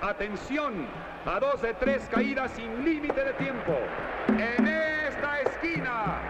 [0.00, 0.86] Atención,
[1.26, 3.76] a dos de tres caídas sin límite de tiempo.
[4.28, 6.20] En esta esquina,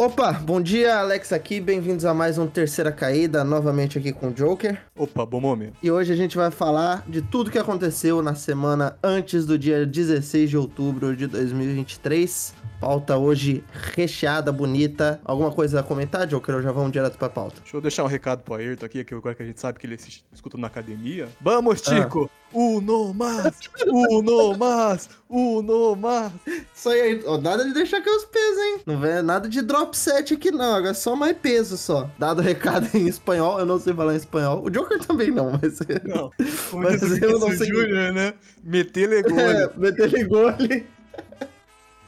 [0.00, 4.32] Opa, bom dia, Alex aqui, bem-vindos a mais um Terceira Caída, novamente aqui com o
[4.32, 4.80] Joker.
[4.96, 5.74] Opa, bom momento.
[5.82, 9.84] E hoje a gente vai falar de tudo que aconteceu na semana antes do dia
[9.84, 12.54] 16 de outubro de 2023.
[12.80, 13.62] Pauta hoje
[13.94, 15.20] recheada, bonita.
[15.22, 16.54] Alguma coisa a comentar, Joker?
[16.54, 17.56] Ou já vamos direto pra pauta?
[17.60, 19.86] Deixa eu deixar um recado pro Ayrton aqui, que agora que a gente sabe que
[19.86, 21.28] ele assiste, escuta na academia.
[21.42, 22.30] Vamos, Tico!
[22.34, 22.40] Ah.
[22.52, 23.54] Uno mais!
[23.86, 25.10] Uno mais!
[25.28, 26.32] Uno mais!
[26.74, 28.80] Isso aí, ó, nada de deixar cair os pesos, hein?
[28.86, 32.10] Não vê nada de drop set aqui não, agora é só mais peso só.
[32.18, 34.64] Dado o recado em espanhol, eu não sei falar em espanhol.
[34.64, 35.78] O Joker também não, mas...
[36.02, 36.30] Não,
[36.80, 37.68] mas eu não sei...
[37.68, 38.32] Júnior, né?
[38.64, 39.38] Meter gole.
[39.38, 40.86] É, meter gole.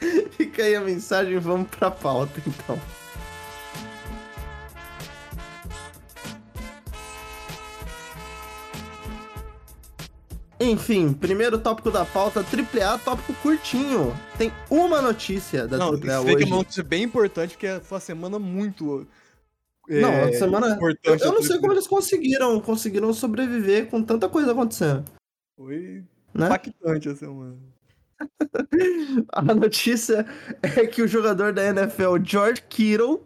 [0.36, 2.78] Fica aí a mensagem, vamos pra pauta então.
[10.60, 14.16] Enfim, primeiro tópico da pauta, AAA, tópico curtinho.
[14.38, 16.06] Tem uma notícia da não, AAA hoje.
[16.06, 19.06] Não, que é uma notícia bem importante, porque foi uma semana muito...
[19.88, 20.68] Não, é, uma semana...
[20.74, 25.04] Importante eu não sei como eles conseguiram, conseguiram sobreviver com tanta coisa acontecendo.
[25.56, 26.46] Foi né?
[26.46, 27.71] impactante a semana.
[29.32, 30.26] A notícia
[30.62, 33.24] é que o jogador da NFL, George Kittle,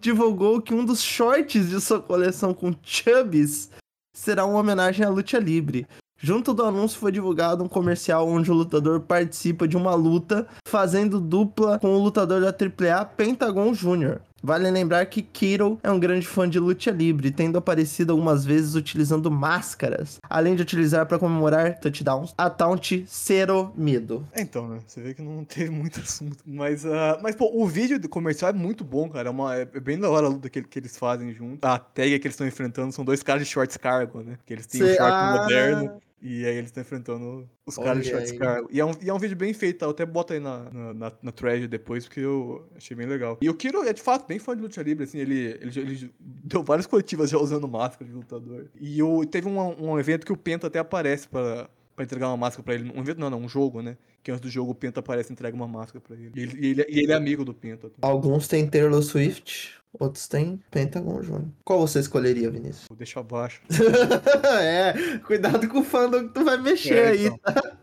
[0.00, 3.70] divulgou que um dos shorts de sua coleção com Chubbies
[4.14, 5.86] será uma homenagem à luta livre.
[6.16, 11.20] Junto do anúncio foi divulgado um comercial onde o lutador participa de uma luta fazendo
[11.20, 14.20] dupla com o lutador da AAA Pentagon Jr.
[14.44, 18.74] Vale lembrar que Kiro é um grande fã de luta livre, tendo aparecido algumas vezes
[18.74, 24.28] utilizando máscaras, além de utilizar para comemorar touchdowns a taunt Zero Medo.
[24.34, 24.80] É, então, né?
[24.86, 26.36] Você vê que não teve muito assunto.
[26.44, 29.28] Mas, uh, mas pô, o vídeo comercial é muito bom, cara.
[29.28, 31.64] É, uma, é bem da hora a luta que, que eles fazem junto.
[31.64, 34.36] A tag que eles estão enfrentando são dois caras de shorts cargo, né?
[34.44, 34.92] Que eles têm Cê...
[34.92, 35.38] um short ah...
[35.40, 38.66] moderno e aí eles estão enfrentando os caras de Shorts Cargo.
[38.72, 39.86] E é, um, e é um vídeo bem feito, tá?
[39.86, 43.36] Eu até boto aí na, na, na, na thread depois, porque eu achei bem legal.
[43.42, 46.10] E o Kiro é de fato bem fã de luta livre, assim, ele, ele, ele
[46.18, 48.70] deu várias coletivas já usando máscara de lutador.
[48.80, 52.36] E o, teve um, um evento que o Penta até aparece para pra entregar uma
[52.36, 52.90] máscara pra ele.
[52.94, 53.96] Um evento não, não, um jogo, né?
[54.22, 56.32] Que antes do jogo o Penta aparece e entrega uma máscara pra ele.
[56.34, 57.90] E ele, e ele, e ele é amigo do Penta.
[58.00, 61.48] Alguns têm Taylor Swift, Outros têm Pentagon Júnior.
[61.64, 62.86] Qual você escolheria, Vinícius?
[62.88, 63.60] Vou deixar abaixo.
[64.60, 67.38] é, cuidado com o fandom que tu vai mexer é, aí, então.
[67.38, 67.76] tá?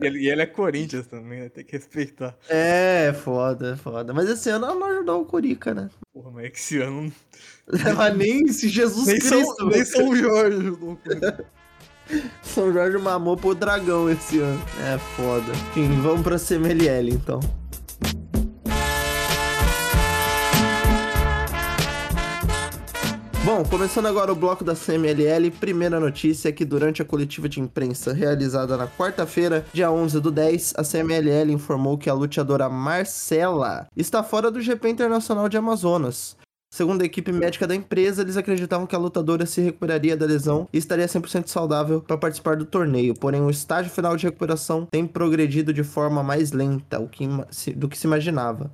[0.00, 1.48] e, ele, ele é Corinthians também, né?
[1.48, 2.36] Tem que respeitar.
[2.48, 4.12] É, foda, foda.
[4.12, 5.88] Mas esse ano não ajudou o Corica, né?
[6.12, 7.12] Porra, mas é que esse ano.
[7.96, 9.56] mas nem se Jesus nem Cristo.
[9.56, 11.44] São, nem São Jorge ajudou o Corica.
[12.42, 14.62] São Jorge mamou pro dragão esse ano.
[14.84, 15.50] É foda.
[15.70, 17.40] Enfim, vamos pra CMLL então.
[23.46, 27.60] Bom, começando agora o bloco da CMLL, primeira notícia é que durante a coletiva de
[27.60, 33.86] imprensa realizada na quarta-feira, dia 11 do 10, a CMLL informou que a luteadora Marcela
[33.96, 36.36] está fora do GP Internacional de Amazonas.
[36.74, 40.68] Segundo a equipe médica da empresa, eles acreditavam que a lutadora se recuperaria da lesão
[40.72, 45.06] e estaria 100% saudável para participar do torneio, porém o estágio final de recuperação tem
[45.06, 48.72] progredido de forma mais lenta do que se imaginava.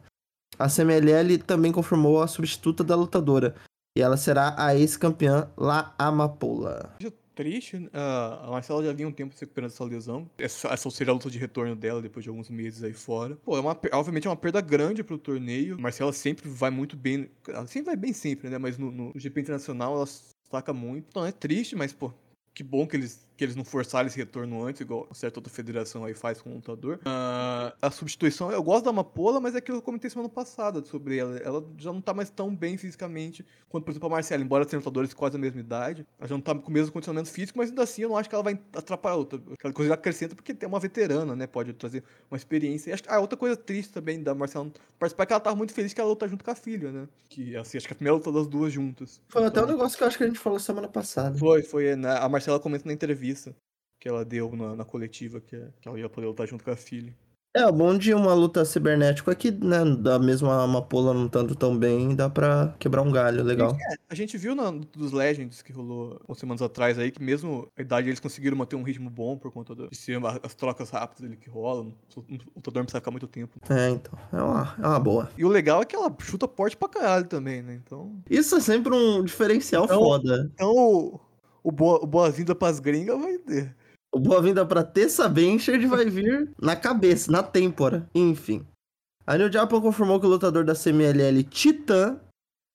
[0.58, 3.54] A CMLL também confirmou a substituta da lutadora,
[3.96, 6.96] e ela será a ex-campeã La Amapola.
[7.34, 10.30] Triste, uh, a Marcela já vinha um tempo se recuperando dessa lesão.
[10.36, 13.36] Essa, essa seria a luta de retorno dela depois de alguns meses aí fora.
[13.36, 15.76] Pô, é uma, obviamente é uma perda grande pro torneio.
[15.76, 17.30] A Marcela sempre vai muito bem.
[17.48, 18.58] Ela sempre vai bem sempre, né?
[18.58, 21.06] Mas no, no GP Internacional ela destaca muito.
[21.08, 22.12] Então é triste, mas, pô,
[22.54, 26.04] que bom que eles que eles não forçaram esse retorno antes, igual certa outra federação
[26.04, 26.96] aí faz com o lutador.
[26.98, 31.18] Uh, a substituição, eu gosto da Amapola, mas é que eu comentei semana passada sobre
[31.18, 31.36] ela.
[31.38, 34.42] Ela já não tá mais tão bem fisicamente quanto, por exemplo, a Marcela.
[34.42, 37.30] Embora sejam lutadores quase da mesma idade, ela já não tá com o mesmo condicionamento
[37.30, 39.40] físico, mas ainda assim eu não acho que ela vai atrapalhar a outra.
[39.52, 41.46] Aquela coisa acrescenta porque tem uma veterana, né?
[41.46, 42.90] Pode trazer uma experiência.
[42.90, 45.72] E acho, ah, outra coisa triste também da Marcela participar é que ela tava muito
[45.72, 47.08] feliz que ela luta junto com a filha, né?
[47.28, 49.20] Que assim, acho que é a primeira luta das duas juntas.
[49.28, 51.38] Foi então, até um negócio que eu acho que a gente falou semana passada.
[51.38, 51.96] Foi, foi.
[51.96, 52.16] Né?
[52.18, 53.21] A Marcela comenta na entrevista
[54.00, 56.76] que ela deu na, na coletiva, que, que ela ia poder lutar junto com a
[56.76, 57.14] filha.
[57.54, 61.54] É, o bom de uma luta cibernética é que, né, da mesma amapola não tanto
[61.54, 63.76] tão bem, dá pra quebrar um galho, legal.
[63.78, 67.68] É, a gente viu na, dos Legends que rolou umas semanas atrás aí, que mesmo
[67.76, 71.24] a idade eles conseguiram manter um ritmo bom por conta de ser as trocas rápidas
[71.24, 72.22] ali que rolam, o
[72.56, 73.60] lutador não precisa ficar muito tempo.
[73.68, 75.30] É, então, é uma, é uma boa.
[75.36, 78.18] E o legal é que ela chuta porte pra caralho também, né, então...
[78.30, 80.50] Isso é sempre um diferencial então, foda.
[80.54, 81.20] Então,
[81.62, 83.74] o, boa, o boa-vinda pras gringas vai ter.
[84.14, 88.06] O boa-vinda pra Tessa Benchard vai vir na cabeça, na têmpora.
[88.14, 88.66] Enfim.
[89.26, 92.20] A New Japan confirmou que o lutador da CMLL Titan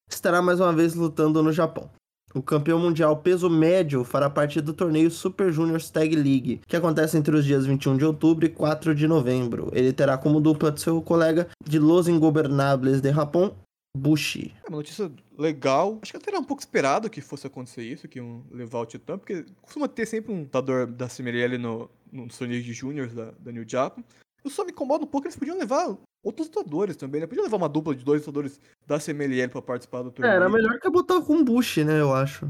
[0.09, 1.91] estará mais uma vez lutando no Japão.
[2.33, 7.17] O campeão mundial peso médio fará parte do torneio Super Juniors Tag League, que acontece
[7.17, 9.69] entre os dias 21 de outubro e 4 de novembro.
[9.73, 13.55] Ele terá como dupla de seu colega de Los Ingobernables de Japão,
[13.97, 14.53] Bushi.
[14.63, 15.99] É uma notícia legal.
[16.01, 18.85] Acho que até era um pouco esperado que fosse acontecer isso, que iam levar o
[18.85, 23.31] Titã, porque costuma ter sempre um lutador da CMLL no, no torneio de Juniors da,
[23.39, 24.03] da New Japan.
[24.43, 27.27] Eu só me incomodo um pouco que eles podiam levar outros lutadores também, né?
[27.27, 30.35] Podiam levar uma dupla de dois lutadores da CMLL pra participar do É, torneio.
[30.35, 32.49] era melhor que botar com Bushi, né, eu acho.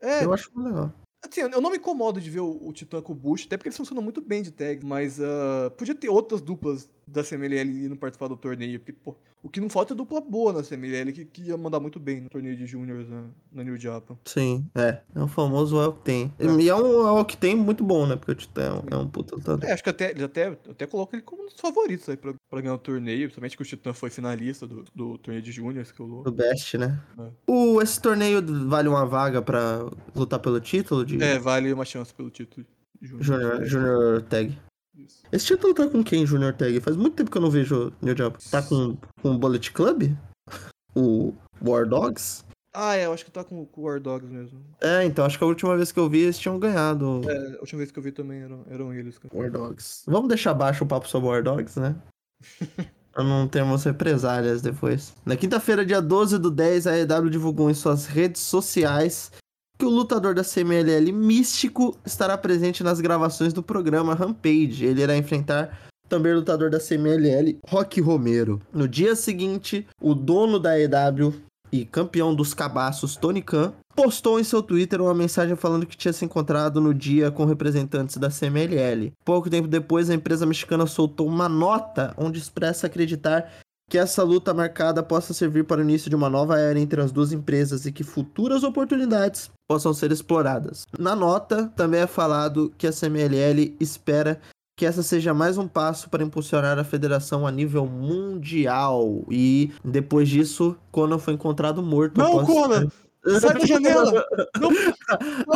[0.00, 0.92] É, Eu acho legal.
[1.24, 3.68] Assim, eu não me incomodo de ver o, o Titã com o Bush, até porque
[3.68, 7.96] eles funcionam muito bem de tag, mas ah, podia ter outras duplas da CMLL indo
[7.96, 11.24] participar do torneio, porque, pô, o que não falta é dupla boa na CMLL, que,
[11.24, 14.16] que ia mandar muito bem no torneio de Juniors na, na New Japan.
[14.24, 15.00] Sim, é.
[15.14, 16.32] É o famoso El que tem.
[16.38, 16.46] É.
[16.46, 18.14] E é um El que tem muito bom, né?
[18.14, 19.68] Porque o Titã é um, é um puta lutador.
[19.68, 22.34] É, acho que até, eles até, até colocam ele como um dos favoritos aí pra,
[22.48, 25.90] pra ganhar o torneio, principalmente que o Titã foi finalista do, do torneio de Juniors,
[25.90, 27.00] que eu Do Best, né?
[27.18, 27.28] É.
[27.46, 32.14] O, esse torneio vale uma vaga pra lutar pelo título de É, vale uma chance
[32.14, 32.64] pelo título.
[33.02, 34.56] Junior, Junior Tag?
[34.96, 35.22] Isso.
[35.32, 36.80] Esse título tá com quem, Junior Tag?
[36.80, 38.38] Faz muito tempo que eu não vejo New Japan.
[38.50, 40.12] Tá com, com o Bullet Club?
[40.94, 41.32] O
[41.64, 42.44] War Dogs?
[42.74, 44.60] Ah, é, eu acho que tá com, com o War Dogs mesmo.
[44.78, 47.60] É, então acho que a última vez que eu vi eles tinham ganhado É, a
[47.60, 49.16] última vez que eu vi também eram, eram eles.
[49.16, 49.34] cara.
[49.34, 50.02] War Dogs.
[50.06, 51.96] Vamos deixar baixo o papo sobre War Dogs, né?
[53.12, 55.14] Pra não termos represálias depois.
[55.24, 59.30] Na quinta-feira, dia 12 do 10, a EW divulgou em suas redes sociais
[59.82, 64.84] que o lutador da CMLL Místico estará presente nas gravações do programa Rampage.
[64.84, 65.76] Ele irá enfrentar
[66.08, 68.62] também o lutador da CMLL, Rock Romero.
[68.72, 71.34] No dia seguinte, o dono da EW
[71.72, 76.12] e campeão dos cabaços, Tony Khan, postou em seu Twitter uma mensagem falando que tinha
[76.12, 79.12] se encontrado no dia com representantes da CMLL.
[79.24, 83.50] Pouco tempo depois, a empresa mexicana soltou uma nota onde expressa acreditar
[83.92, 87.12] que essa luta marcada possa servir para o início de uma nova era entre as
[87.12, 90.86] duas empresas e que futuras oportunidades possam ser exploradas.
[90.98, 94.40] Na nota, também é falado que a CMLL espera
[94.78, 99.26] que essa seja mais um passo para impulsionar a federação a nível mundial.
[99.30, 102.16] E depois disso, Conan foi encontrado morto.
[102.16, 102.88] Não, após- Conan!
[103.40, 104.24] Sai da janela!
[104.58, 104.70] Não,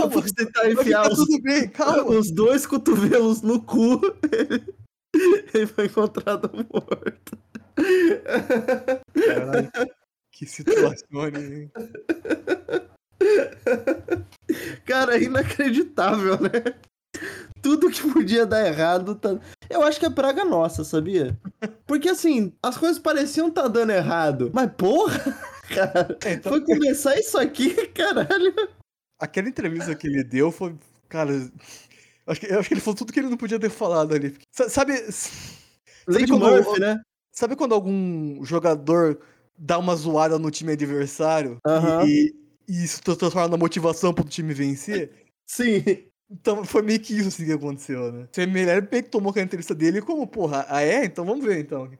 [0.05, 1.73] Após tentar enfiar os, bem,
[2.19, 3.99] os dois cotovelos no cu,
[5.55, 7.39] ele foi encontrado morto.
[9.15, 9.71] Caralho,
[10.33, 11.71] que situação, hein?
[14.85, 16.51] Cara, é inacreditável, né?
[17.63, 19.39] Tudo que podia dar errado tá.
[19.69, 21.37] Eu acho que é praga nossa, sabia?
[21.87, 24.51] Porque assim, as coisas pareciam tá dando errado.
[24.55, 25.19] Mas porra,
[25.75, 28.55] cara, É, então, foi começar isso aqui, caralho.
[29.19, 30.77] aquela entrevista que ele deu foi.
[31.09, 31.31] Cara,
[32.27, 34.37] acho que, eu acho que ele falou tudo que ele não podia ter falado ali.
[34.53, 34.93] Sa- Sabe.
[36.07, 37.01] Lady Murphy, né?
[37.39, 39.21] Sabe quando algum jogador
[39.59, 42.07] dá uma zoada no time adversário Aham.
[42.07, 42.35] e,
[42.67, 45.13] e isso transforma na motivação pro time vencer?
[45.47, 45.83] Sim.
[46.31, 48.27] Então foi meio que isso assim que aconteceu, né?
[48.33, 51.05] Você melhor meio que tomou aquela entrevista dele como, porra, ah é?
[51.05, 51.91] Então vamos ver então.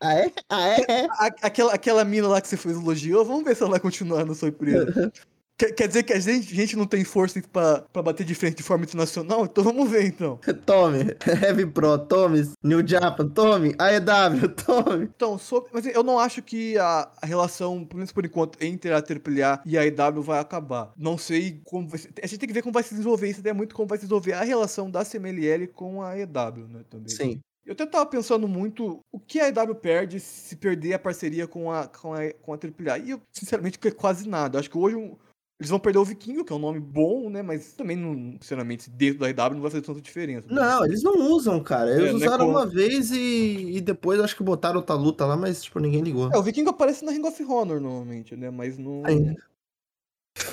[0.00, 0.32] Ah, é?
[0.48, 0.76] Ah, é?
[1.18, 4.26] A- aquela, aquela mina lá que você fez elogiou, vamos ver se ela vai continuar
[4.26, 5.12] na sua empresa.
[5.58, 8.34] Quer, quer dizer que a gente, a gente não tem força pra, pra bater de
[8.34, 9.44] frente de forma internacional?
[9.44, 10.38] Então vamos ver então.
[10.66, 10.98] Tome,
[11.42, 15.04] Heavy Pro, tome, New Japan, tome, AEW, tome.
[15.04, 18.92] Então, sobre, mas eu não acho que a, a relação, pelo menos por enquanto, entre
[18.92, 20.92] a AAA e a IW vai acabar.
[20.96, 22.10] Não sei como vai ser.
[22.22, 24.02] A gente tem que ver como vai se desenvolver isso, até muito como vai se
[24.04, 26.80] desenvolver a relação da CMLL com a EW, né?
[26.90, 27.08] Também.
[27.08, 27.40] Sim.
[27.64, 31.70] Eu até tava pensando muito o que a EW perde se perder a parceria com
[31.70, 32.98] a, com a, com a AAA.
[32.98, 34.58] E eu, sinceramente, que é quase nada.
[34.58, 35.16] Acho que hoje um-
[35.62, 37.40] eles vão perder o Vikingo, que é um nome bom, né?
[37.42, 40.46] Mas também, não, sinceramente, dentro da EW não vai fazer tanta diferença.
[40.48, 40.54] né?
[40.54, 41.90] Não, eles não usam, cara.
[41.90, 45.24] Eles É, né, usaram como- uma vez e, e depois acho que botaram outra luta
[45.24, 46.30] lá, mas tipo, ninguém ligou.
[46.32, 48.50] É, o Vikingo aparece na Ring of Honor normalmente, né?
[48.50, 49.02] Mas não.
[49.06, 49.34] Ainda.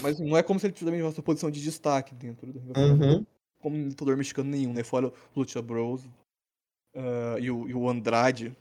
[0.02, 2.80] Mas não é como se ele tivesse uma posição de destaque dentro do Ring of
[2.80, 3.02] Honor.
[3.18, 3.26] Uhum.
[3.62, 4.84] Como lutador mexicano nenhum, né?
[4.84, 6.04] Fora o Lucha Bros.
[6.96, 8.56] ah, e, o, e o Andrade.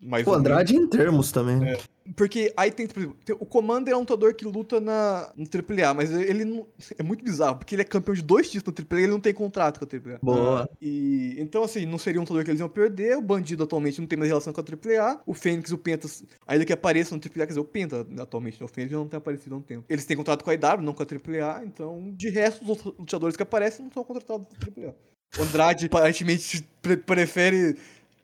[0.00, 0.32] Mais O.
[0.32, 1.70] Andrade em termos também.
[1.70, 1.78] É.
[2.16, 5.44] Porque aí tem, por exemplo, tem- o Commander é um lutador que luta na, no
[5.44, 6.66] AAA, mas ele não.
[6.96, 9.20] É muito bizarro, porque ele é campeão de dois títulos no AAA e ele não
[9.20, 10.18] tem contrato com a AAA.
[10.22, 10.62] Boa.
[10.64, 13.16] Ah, e, então, assim, não seria um lutador que eles iam perder.
[13.18, 15.20] O Bandido atualmente não tem mais relação com a AAA.
[15.26, 18.58] O Fênix e o Pentas, ainda que apareçam no AAA, quer dizer, o Penta atualmente,
[18.60, 18.64] né?
[18.64, 19.84] o Fênix já não tem aparecido há um tempo.
[19.88, 22.94] Eles têm contrato com a IW, não com a AAA, então, de resto, os outros
[22.98, 24.94] lutadores que aparecem não são contratados com a AAA.
[25.38, 27.76] O Andrade aparentemente pre- prefere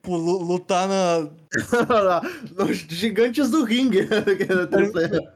[0.07, 1.29] lutar na.
[2.57, 4.09] Nos gigantes do ringue.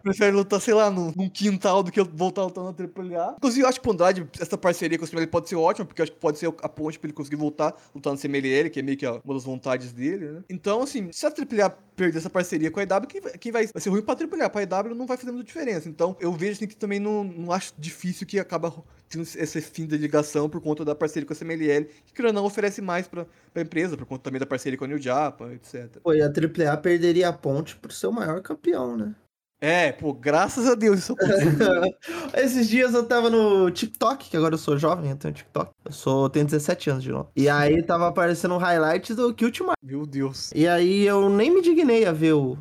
[0.03, 3.35] Prefere lutar, sei lá, num, num quintal do que voltar lutando na AAA.
[3.37, 6.01] Inclusive, eu acho que o Andrade, essa parceria com o CMLL pode ser ótima, porque
[6.01, 8.81] eu acho que pode ser a ponte pra ele conseguir voltar lutando no CMLL, que
[8.81, 10.43] é meio que uma das vontades dele, né?
[10.51, 13.67] Então, assim, se a AAA perder essa parceria com a EW, quem vai, quem vai,
[13.67, 14.51] vai ser ruim pra AAA.
[14.51, 15.89] Pra EW não vai fazer muita diferença.
[15.89, 18.73] Então, eu vejo assim, que também não, não acho difícil que acaba
[19.09, 22.43] tendo esse fim da ligação por conta da parceria com a CMLL, que, querendo ou
[22.43, 25.55] não, oferece mais pra, pra empresa, por conta também da parceria com a New Japan,
[25.55, 25.99] etc.
[26.03, 29.15] Pô, e a AAA perderia a ponte pro seu maior campeão, né?
[29.61, 31.51] É, pô, graças a Deus isso aconteceu.
[32.35, 35.73] Esses dias eu tava no TikTok, que agora eu sou jovem, eu tenho TikTok.
[35.85, 37.31] Eu sou, tenho 17 anos de novo.
[37.35, 39.61] E aí tava aparecendo um highlight do Kilt.
[39.83, 40.53] Meu Deus.
[40.55, 42.57] E aí eu nem me dignei a ver o.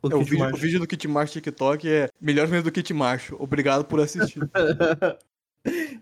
[0.00, 2.94] O É, o, vídeo, o vídeo do Kit March TikTok é melhor mesmo do Kit
[2.94, 3.32] March.
[3.32, 4.40] Obrigado por assistir.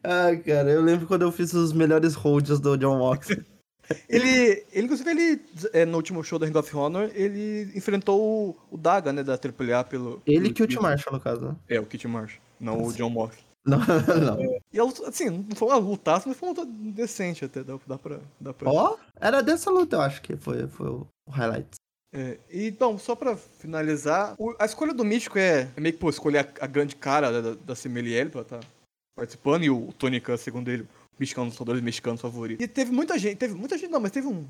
[0.02, 3.44] Ai, cara, eu lembro quando eu fiz os melhores holds do John Moxley.
[4.08, 5.40] ele, ele, inclusive, ele,
[5.72, 9.34] é, no último show da Ring of Honor, ele enfrentou o, o Daga, né, da
[9.34, 10.22] AAA pelo...
[10.26, 10.82] Ele pelo e Kilt Twitter.
[10.82, 11.40] Marshall, no caso.
[11.46, 11.56] né?
[11.68, 13.44] É, o Kit March, não o John Moxley.
[13.66, 14.58] Não, não.
[14.72, 17.98] E, luta, assim, não foi uma lutaça, mas foi uma luta decente até, dá, dá
[17.98, 18.20] pra...
[18.40, 18.70] Dá pra...
[18.70, 21.66] Ó, era dessa luta, eu acho que foi, foi o highlight.
[22.14, 25.98] É, e, então, só pra finalizar, o- a escolha do Místico é, é meio que,
[25.98, 28.60] pô, escolher a, a grande cara da, da, da CMLL pra estar
[29.20, 30.86] participando, e o Tony Khan, segundo ele, o
[31.18, 32.62] Místico é dos lutadores mexicanos favoritos.
[32.62, 34.44] E teve muita gente, teve muita gente, não, mas teve uns,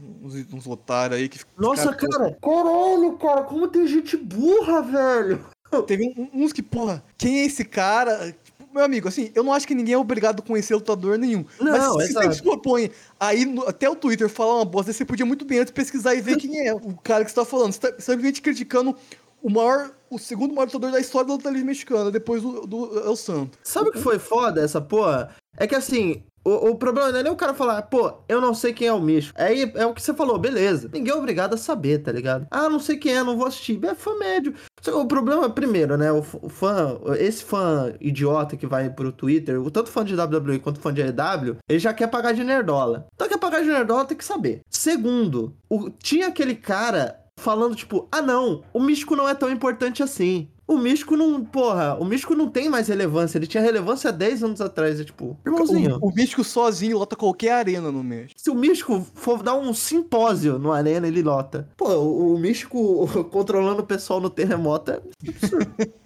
[0.53, 1.39] uns otários aí que...
[1.57, 5.47] Nossa, ficaram- cara, caralho, cara, como tem gente burra, velho.
[5.87, 8.33] Teve um- uns que, porra, quem é esse cara?
[8.43, 11.45] Tipo, meu amigo, assim, eu não acho que ninguém é obrigado a conhecer lutador nenhum.
[11.61, 12.27] Não, mas se exato.
[12.29, 15.61] você se propõe aí no- até o Twitter falar uma bosta, você podia muito bem
[15.61, 17.73] antes pesquisar e ver quem é o cara que você tá falando.
[17.73, 18.97] Você tá simplesmente criticando
[19.43, 22.99] o maior, o segundo maior lutador da história da luta livre mexicana, depois do, do
[23.01, 23.59] El Santo.
[23.63, 25.31] Sabe o que foi foda essa porra?
[25.59, 28.53] É que assim, o, o problema não é nem o cara falar, pô, eu não
[28.55, 29.33] sei quem é o Micho.
[29.35, 30.89] Aí é o que você falou, beleza.
[30.93, 32.47] Ninguém é obrigado a saber, tá ligado?
[32.51, 33.83] Ah, não sei quem é, não vou assistir.
[33.85, 34.55] É fã médio.
[34.93, 36.13] O problema, primeiro, né?
[36.13, 40.61] O, o fã, esse fã idiota que vai pro Twitter, o tanto fã de WWE
[40.61, 43.07] quanto fã de AEW, ele já quer pagar de nerdola.
[43.15, 44.61] Então quer pagar de nerdola tem que saber.
[44.71, 50.03] Segundo, o- tinha aquele cara falando, tipo, ah não, o místico não é tão importante
[50.03, 50.49] assim.
[50.69, 53.39] O místico não, porra, o místico não tem mais relevância.
[53.39, 54.99] Ele tinha relevância há 10 anos atrás.
[55.01, 58.35] É tipo, irmãozinho, O, o Místico sozinho lota qualquer arena no México.
[58.37, 61.69] se o místico for dar um simpósio no Arena, ele lota.
[61.77, 65.01] Pô, o, o místico controlando o pessoal no terremoto é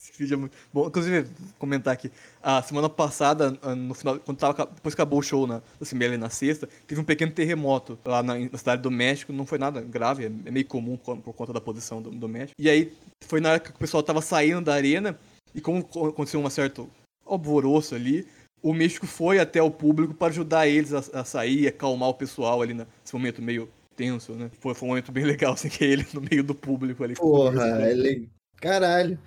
[0.00, 0.86] Esse vídeo é muito bom.
[0.86, 2.10] Inclusive, vou comentar aqui.
[2.42, 5.84] A semana passada, ah, no final, quando tava, depois que acabou o show na, da
[5.84, 9.30] CML na sexta, teve um pequeno terremoto lá na, na cidade do México.
[9.30, 12.54] Não foi nada grave, é, é meio comum por, conta da posição do, do México.
[12.58, 12.92] E aí,
[13.26, 15.18] foi na hora que o pessoal tava saindo da arena,
[15.54, 16.88] e como co- aconteceu um certo
[17.26, 18.26] alvoroço ali,
[18.62, 22.62] o México foi até o público para ajudar eles a, a sair, acalmar o pessoal
[22.62, 24.50] ali nesse momento meio tenso, né?
[24.60, 27.14] Foi, foi um momento bem legal, assim, que ele no meio do público ali.
[27.16, 28.30] Porra, ele.
[28.56, 29.18] Caralho.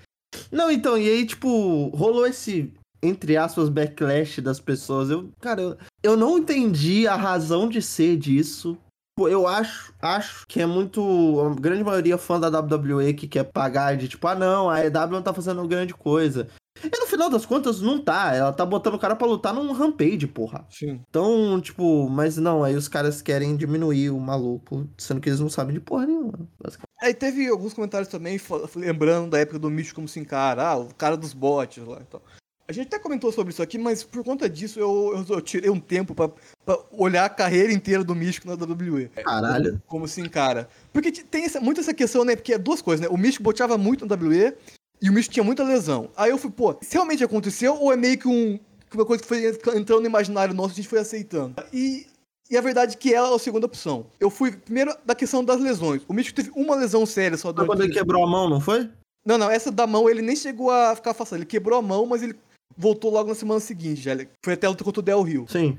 [0.54, 5.10] Não, então, e aí, tipo, rolou esse, entre aspas, backlash das pessoas.
[5.10, 8.78] Eu, cara, eu, eu não entendi a razão de ser disso.
[9.18, 11.02] Eu acho, acho que é muito.
[11.42, 15.12] A grande maioria fã da WWE que quer pagar de tipo, ah não, a EW
[15.12, 16.48] não tá fazendo grande coisa.
[16.84, 18.34] E no final das contas, não tá.
[18.36, 20.66] Ela tá botando o cara pra lutar num rampage, porra.
[20.70, 21.02] Sim.
[21.10, 25.50] Então, tipo, mas não, aí os caras querem diminuir o maluco, sendo que eles não
[25.50, 26.34] sabem de porra nenhuma.
[26.62, 26.90] basicamente.
[27.02, 28.40] Aí teve alguns comentários também
[28.76, 32.06] lembrando da época do Místico como se encara, ah, o cara dos bots lá e
[32.06, 32.22] tal.
[32.66, 35.70] A gente até comentou sobre isso aqui, mas por conta disso eu, eu, eu tirei
[35.70, 36.30] um tempo pra,
[36.66, 39.10] pra olhar a carreira inteira do Místico na WWE.
[39.10, 39.82] Caralho.
[39.86, 40.70] Como se encara.
[40.94, 42.38] Porque tem essa, muito essa questão, né?
[42.38, 43.14] Porque é duas coisas, né?
[43.14, 44.56] O Místico boteava muito na WWE
[45.04, 46.10] e o Místico tinha muita lesão.
[46.16, 48.58] Aí eu fui, pô, se realmente aconteceu ou é meio que um,
[48.94, 51.62] uma coisa que foi entrando no imaginário nosso e a gente foi aceitando?
[51.74, 52.08] E,
[52.50, 54.06] e a verdade é que ela é a segunda opção.
[54.18, 56.02] Eu fui, primeiro, da questão das lesões.
[56.08, 57.68] O Místico teve uma lesão séria só Foi durante...
[57.68, 58.90] quando ele quebrou a mão, não foi?
[59.26, 61.40] Não, não, essa da mão ele nem chegou a ficar afastado.
[61.40, 62.36] Ele quebrou a mão, mas ele
[62.78, 64.02] voltou logo na semana seguinte.
[64.02, 64.14] Já.
[64.14, 65.46] Ele foi até a luta contra o Del Rio.
[65.50, 65.78] Sim.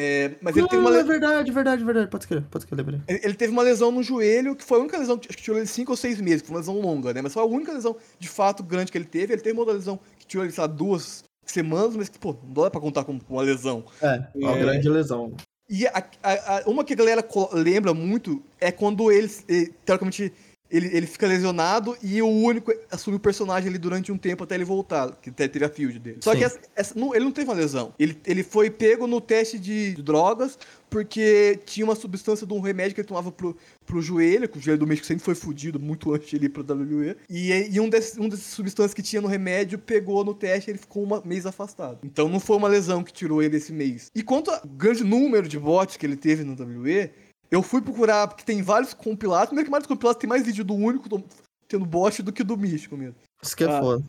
[0.00, 1.08] É, mas ele não, teve uma é lesão.
[1.08, 2.08] verdade, verdade, verdade.
[2.08, 3.00] Pode escrever, pode escrever.
[3.08, 5.42] Ele ele teve uma lesão no joelho, que foi a única lesão que acho que
[5.42, 7.20] tirou ele 5 ou 6 meses, que foi uma lesão longa, né?
[7.20, 9.32] Mas foi a única lesão de fato grande que ele teve.
[9.32, 12.36] Ele teve uma outra lesão que tirou ele, sei lá, duas semanas, mas que, pô,
[12.44, 13.84] não dá pra contar como uma lesão.
[14.00, 14.60] É, uma É.
[14.60, 15.32] grande lesão.
[15.68, 20.32] E a- a- a- uma que a galera lembra muito é quando ele, ele, teoricamente,
[20.70, 24.54] ele, ele fica lesionado e o único assume o personagem ali durante um tempo até
[24.54, 26.18] ele voltar, que até teve a field dele.
[26.20, 26.38] Só Sim.
[26.38, 27.94] que essa, essa- não- ele não teve uma lesão.
[27.98, 30.58] Ele, ele foi pego no teste de, drogas
[30.90, 34.60] porque tinha uma substância de um remédio que ele tomava pro, pro joelho, que o
[34.60, 37.16] joelho do México sempre foi fudido muito antes de ele ir pro WWE.
[37.28, 40.72] E, e um, desses, um dessas substâncias que tinha no remédio pegou no teste e
[40.72, 41.98] ele ficou um mês afastado.
[42.02, 44.10] Então não foi uma lesão que tirou ele esse mês.
[44.14, 47.10] E quanto ao grande número de bots que ele teve no WWE,
[47.50, 49.46] Eu fui procurar, porque tem vários compilados.
[49.48, 51.24] Primeiro que vários compilados tem mais vídeo do único do-
[51.66, 53.16] tendo bot do que do místico mesmo.
[53.42, 53.80] Isso que é Ah.
[53.80, 54.04] foda.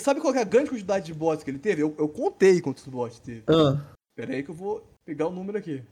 [0.00, 1.82] Sabe qual que é a grande quantidade de bots que ele teve?
[1.82, 3.44] Eu, eu contei quantos bots teve.
[3.46, 3.80] Ah,
[4.16, 5.82] Pera aí que eu vou pegar o número aqui.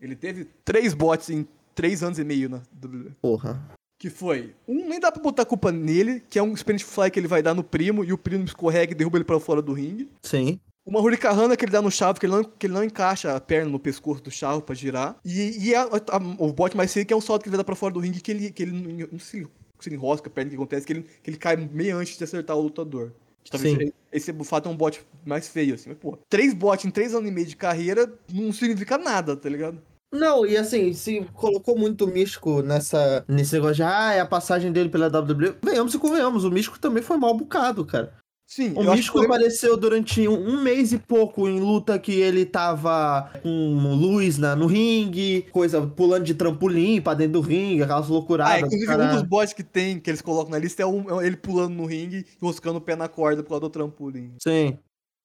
[0.00, 3.12] Ele teve três bots em três anos e meio na WWE.
[3.20, 3.62] porra.
[4.00, 7.18] Que foi, um nem dá pra botar culpa nele, que é um Spanish Fly que
[7.18, 9.72] ele vai dar no primo, e o primo escorrega e derruba ele pra fora do
[9.72, 10.10] ringue.
[10.22, 10.58] Sim.
[10.86, 13.40] Uma Hurricanrana que ele dá no chavo, que ele não, que ele não encaixa a
[13.40, 15.16] perna no pescoço do chavo pra girar.
[15.24, 17.58] E, e a- a- o bote mais feio que é um salto que ele vai
[17.58, 18.72] dar pra fora do ringue, que ele, que ele
[19.10, 19.48] não- se
[19.86, 22.24] ele enrosca a perna, o que acontece, que ele, que ele cai meio antes de
[22.24, 23.12] acertar o lutador.
[23.42, 23.92] Que talvez Sim.
[24.12, 25.90] esse fato é um bot mais feio, assim.
[25.90, 29.48] Mas, pô, três bots em três anos e meio de carreira não significa nada, tá
[29.48, 29.78] ligado?
[30.12, 34.26] Não, e assim, se colocou muito o Místico nessa, nesse negócio de, ah, é a
[34.26, 35.56] passagem dele pela WWE.
[35.62, 38.14] Venhamos e convenhamos, o Místico também foi mal bocado, cara.
[38.46, 42.44] Sim, O Místico que apareceu durante um, um mês e pouco em luta que ele
[42.44, 48.06] tava com luz na, no ringue, coisa, pulando de trampolim pra dentro do ringue, aquelas
[48.06, 48.58] Ah, loucuradas.
[48.58, 49.04] inclusive cara.
[49.04, 51.74] um dos bots que tem, que eles colocam na lista, é, um- é ele pulando
[51.74, 54.32] no ringue, enroscando o pé na corda por causa do trampolim.
[54.40, 54.78] Sim.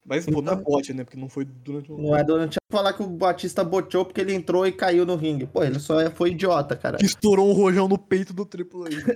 [0.06, 1.04] Mas, pô, não é Então- bot, né?
[1.04, 1.98] Porque não foi durante um...
[1.98, 5.46] Não é durante falar que o Batista boteou porque ele entrou e caiu no ringue.
[5.46, 6.98] Pô, ele só é- foi idiota, cara.
[6.98, 9.14] Que estourou um rojão no peito do Triple H.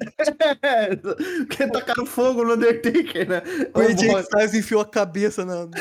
[0.61, 0.95] É,
[1.47, 3.41] porque tacaram fogo no Undertaker, né?
[3.73, 5.71] O AJ Styles enfiou a cabeça na, no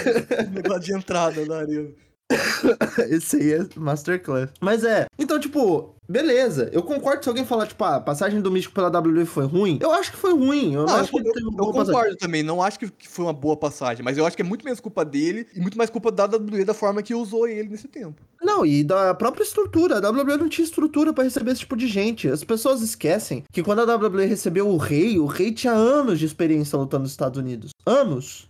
[0.52, 1.88] negócio de entrada da arena.
[3.10, 4.50] Esse aí é Masterclass.
[4.60, 6.68] Mas é, então, tipo, beleza.
[6.72, 9.78] Eu concordo se alguém falar, tipo, ah, a passagem do Místico pela WWE foi ruim.
[9.80, 10.74] Eu acho que foi ruim.
[10.74, 11.94] Eu não Ah, acho que eu, teve eu uma boa passagem.
[11.94, 14.44] concordo também, não acho que, que foi uma boa passagem, mas eu acho que é
[14.44, 17.68] muito menos culpa dele e muito mais culpa da WWE da forma que usou ele
[17.68, 18.22] nesse tempo.
[18.42, 19.98] Não, e da própria estrutura.
[19.98, 22.28] A WWE não tinha estrutura pra receber esse tipo de gente.
[22.28, 26.26] As pessoas esquecem que quando a WWE recebeu o rei, o rei tinha anos de
[26.26, 27.70] experiência lutando nos Estados Unidos.
[27.86, 28.48] Anos.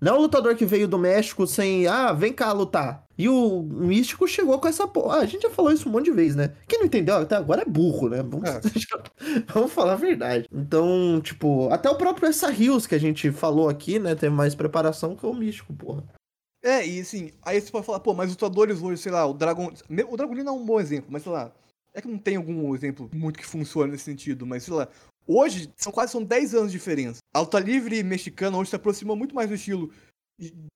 [0.00, 3.02] Não é um lutador que veio do México sem, ah, vem cá lutar.
[3.18, 5.16] E o Místico chegou com essa porra.
[5.16, 6.54] Ah, a gente já falou isso um monte de vezes, né?
[6.68, 8.22] Quem não entendeu até agora é burro, né?
[8.22, 8.60] Vamos, É.
[9.52, 10.46] Vamos falar a verdade.
[10.52, 14.14] Então, tipo, até o próprio Essa Rios que a gente falou aqui, né?
[14.14, 16.04] Tem mais preparação que o Místico, porra.
[16.62, 19.32] É, e assim, aí você pode falar, pô, mas os lutadores hoje, sei lá, o
[19.32, 19.72] Dragon.
[20.10, 21.52] O Dragolino é um bom exemplo, mas sei lá.
[21.94, 24.88] É que não tem algum exemplo muito que funcione nesse sentido, mas sei lá.
[25.26, 27.18] Hoje, são quase são 10 anos de diferença.
[27.34, 29.90] A luta livre mexicana hoje se aproxima muito mais do estilo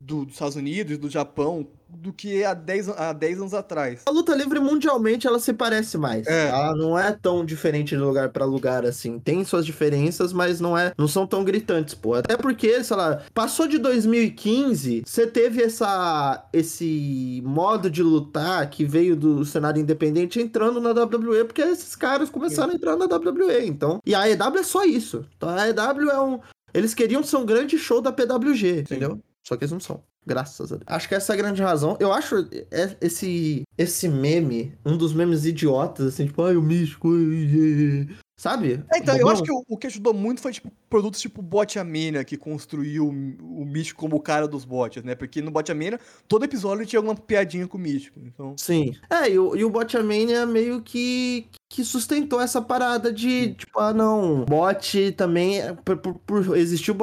[0.01, 4.01] do- dos Estados Unidos, do Japão, do que há 10, an- há 10 anos atrás.
[4.07, 6.27] A luta livre mundialmente ela se parece mais.
[6.27, 6.49] É.
[6.49, 9.19] Ela não é tão diferente de lugar pra lugar assim.
[9.19, 12.15] Tem suas diferenças, mas não é, não são tão gritantes, pô.
[12.15, 18.85] Até porque, sei lá, passou de 2015, você teve essa esse modo de lutar que
[18.85, 23.67] veio do cenário independente entrando na WWE, porque esses caras começaram a entrar na WWE,
[23.67, 23.99] então.
[24.07, 25.25] E a AEW é só isso.
[25.37, 26.41] Então a AEW é um
[26.73, 29.19] eles queriam ser um grande show da PWG, entendeu?
[29.51, 30.01] Só que eles não são.
[30.25, 30.87] Graças a Deus.
[30.87, 31.97] Acho que essa é a grande razão.
[31.99, 37.09] Eu acho é- esse, esse meme, um dos memes idiotas, assim, tipo, ai, o místico.
[37.13, 38.83] ai, ai", Sabe?
[38.95, 42.25] É, então, eu acho que o, o que ajudou muito foi, tipo, produtos tipo Botchamania,
[42.25, 45.15] que construiu o, o Místico como o cara dos bots, né?
[45.15, 48.19] Porque no Botchamania, todo episódio tinha alguma piadinha com o Místico.
[48.19, 48.95] Então, Sim.
[49.11, 49.69] É, e o, e o
[50.47, 56.15] meio que, que sustentou essa parada de, tipo, ah, não, bot também, é- por, por,
[56.15, 56.95] por existir o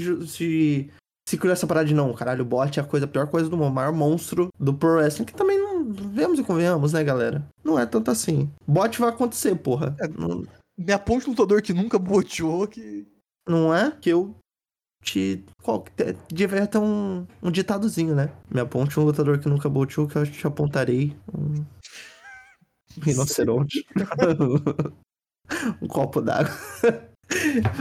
[0.00, 0.90] ju- se, se
[1.34, 3.56] criou essa parada de, não, caralho, o bot é a coisa, a pior coisa do
[3.56, 7.44] mundo, o maior monstro do Pro Wrestling, que também não, vemos e convenhamos, né, galera?
[7.64, 8.50] Não é tanto assim.
[8.66, 9.96] Bot vai acontecer, porra.
[9.98, 10.06] É.
[10.06, 10.44] Não,
[10.78, 13.08] minha ponte lutador que nunca boteou, que...
[13.48, 14.36] não é que eu
[15.02, 15.44] te...
[15.62, 15.84] Qual,
[16.28, 18.30] devia ter um, um ditadozinho, né?
[18.50, 21.64] Me aponte um lutador que nunca boteou, que eu te apontarei um...
[23.02, 23.86] Rinoceronte.
[25.82, 26.52] um copo d'água.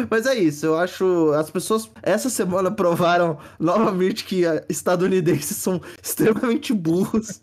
[0.09, 1.31] Mas é isso, eu acho.
[1.33, 7.41] As pessoas essa semana provaram novamente que ah, estadunidenses são extremamente burros.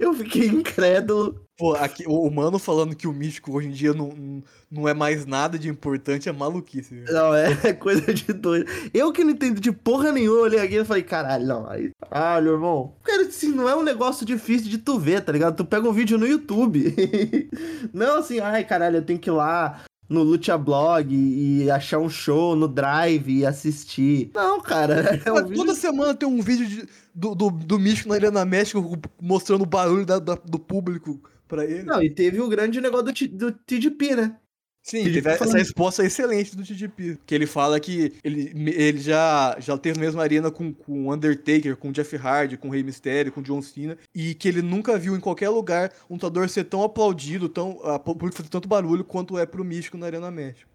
[0.00, 1.44] Eu fiquei incrédulo.
[1.56, 4.94] Pô, aqui, o o mano falando que o Místico hoje em dia não, não- é
[4.94, 6.94] mais nada de importante é maluquice.
[6.94, 7.12] velho.
[7.12, 8.68] Não, é coisa de doido.
[8.92, 11.70] Eu que não entendo de porra nenhuma, olhei aqui e falei, caralho, não.
[11.70, 12.96] Aí, caralho, irmão.
[13.04, 15.56] Cara, assim, não é um negócio difícil de tu ver, tá ligado?
[15.56, 16.94] Tu pega um vídeo no YouTube.
[17.94, 22.10] não assim, ai, caralho, eu tenho que ir lá no Lucha Blog e achar um
[22.10, 24.30] show no Drive e assistir.
[24.34, 25.22] Não, cara.
[25.24, 25.56] É um vídeo...
[25.56, 29.66] Toda semana tem um vídeo de- do, do, do Místico na Arena México mostrando o
[29.66, 31.84] barulho da- da- do público pra ele.
[31.84, 34.36] Não, e teve o grande negócio do, do TDP, né?
[34.82, 35.56] Sim, TGP teve essa falando.
[35.58, 37.18] resposta excelente do TGP.
[37.26, 41.12] Que ele fala que ele, ele já, já teve a mesma arena com, com o
[41.12, 43.96] Undertaker, com o Jeff Hardy, com o Rey Mysterio, com o John Cena.
[44.14, 47.98] E que ele nunca viu em qualquer lugar um lutador ser tão aplaudido, tão, a
[47.98, 50.70] público fazer tanto barulho quanto é pro Místico na Arena México.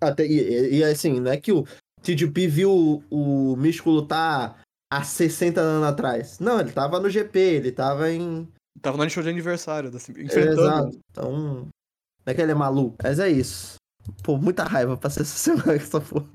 [0.00, 1.64] Até, e, e- e, assim, não é que o
[2.02, 4.60] TDP viu o, o Místico lutar
[4.90, 6.38] há 60 anos atrás.
[6.40, 8.48] Não, ele tava no GP, ele tava em,
[8.80, 10.60] Tava no show de aniversário, assim, É, enfrentando.
[10.62, 10.98] exato.
[11.10, 11.68] Então,
[12.24, 12.96] não é que ele é maluco.
[13.02, 13.76] Mas é isso.
[14.22, 16.26] Pô, muita raiva pra ser essa semana que essa porra.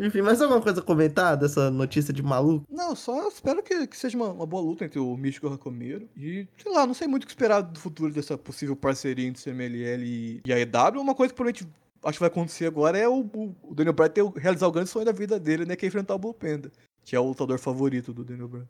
[0.00, 2.64] Enfim, mais alguma coisa a comentar dessa notícia de maluco?
[2.70, 5.50] Não, só espero que, que seja uma, uma boa luta entre o Místico e o
[5.52, 6.08] Racomeiro.
[6.16, 9.40] E, sei lá, não sei muito o que esperar do futuro dessa possível parceria entre
[9.40, 11.00] o CMLL e, e a EW.
[11.00, 11.68] Uma coisa que provavelmente
[12.04, 15.04] acho que vai acontecer agora é o, o- Daniel Bryan ter, realizar o grande sonho
[15.04, 15.76] da vida dele, né?
[15.76, 16.72] Que é enfrentar o Bull Panda.
[17.04, 18.68] Que é o lutador favorito do Daniel Bryan.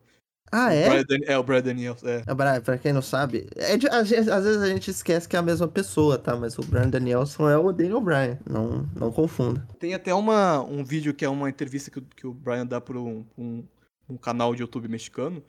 [0.52, 1.02] Ah, é?
[1.02, 2.22] Dan- é, o Bryan Daniels, é.
[2.26, 5.38] Ah, Pra, pra quem não sabe, é de- às, vezes, a gente esquece que é
[5.38, 6.36] a mesma pessoa, tá?
[6.36, 8.38] Mas o Brian Danielson é o Daniel Bryan.
[8.48, 9.66] Não, não confunda.
[9.78, 12.80] Tem até uma, um vídeo que é uma entrevista que, o- que o Brian dá
[12.82, 13.64] para um, um,
[14.10, 15.42] um canal de YouTube mexicano.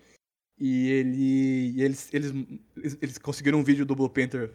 [0.57, 1.17] E ele.
[1.75, 2.31] e eles, eles,
[2.77, 4.51] eles, eles conseguiram um vídeo do Blue Panther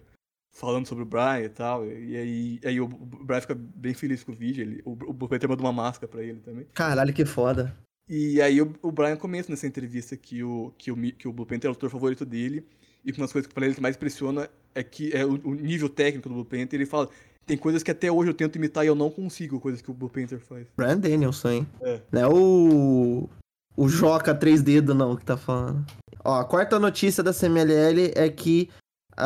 [0.54, 1.84] falando sobre o Brian e tal.
[1.86, 4.62] E aí, aí o Brian fica bem feliz com o vídeo.
[4.62, 6.66] Ele, o, o Blue Panther manda uma máscara pra ele também.
[6.72, 7.76] Caralho, que foda.
[8.08, 11.44] E aí o, o Brian comenta nessa entrevista que o, que o, que o Blue
[11.46, 12.64] Panther é o autor favorito dele.
[13.04, 15.54] E que uma das coisas que pra ele mais impressiona é que é o, o
[15.54, 16.74] nível técnico do Blue Panther.
[16.74, 17.08] Ele fala.
[17.46, 19.94] Tem coisas que até hoje eu tento imitar e eu não consigo, coisas que o
[19.94, 20.66] Blue Panther faz.
[20.76, 21.66] Brian Danielson, hein?
[21.80, 22.00] É.
[22.12, 23.28] Não é o.
[23.74, 25.86] O Joca três dedos, não, que tá falando.
[26.24, 28.68] Ó, a quarta notícia da CMLL é que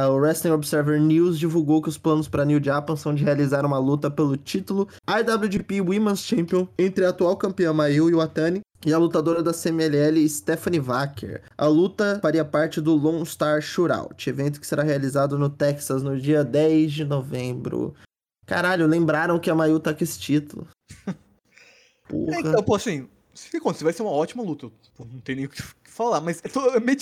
[0.08, 3.78] o Wrestling Observer News divulgou que os planos para New Japan são de realizar uma
[3.78, 9.42] luta pelo título IWGP Women's Champion entre a atual campeã Mayu Iwatani e a lutadora
[9.42, 11.42] da CMLL Stephanie Wacker.
[11.56, 16.18] A luta faria parte do Lone Star Shootout, evento que será realizado no Texas no
[16.18, 17.94] dia 10 de novembro.
[18.46, 20.66] Caralho, lembraram que a Mayu tá com esse título.
[22.08, 22.36] Porra.
[22.36, 24.68] É, então, pô, assim, se acontecer, vai ser uma ótima luta.
[24.96, 26.96] Pô, não tem nem o que falar, mas é tô- é meio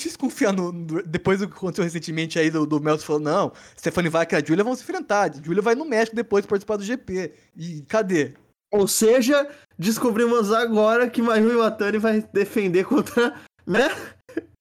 [0.52, 4.36] no, no- Depois do que aconteceu recentemente aí do, do Meltzer falando, não, Stephanie Vaca
[4.38, 5.30] e a Julia vão se enfrentar.
[5.42, 7.32] Julia vai no México depois participar do GP.
[7.56, 8.34] E cadê?
[8.72, 9.48] Ou seja,
[9.78, 13.34] descobrimos agora que Mayu Iwatani vai defender contra,
[13.66, 13.88] né?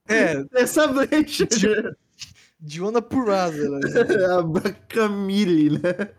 [0.08, 1.48] É, Essa brecha.
[2.60, 3.80] Diona Purrazza, né?
[4.66, 6.12] a Camille, né?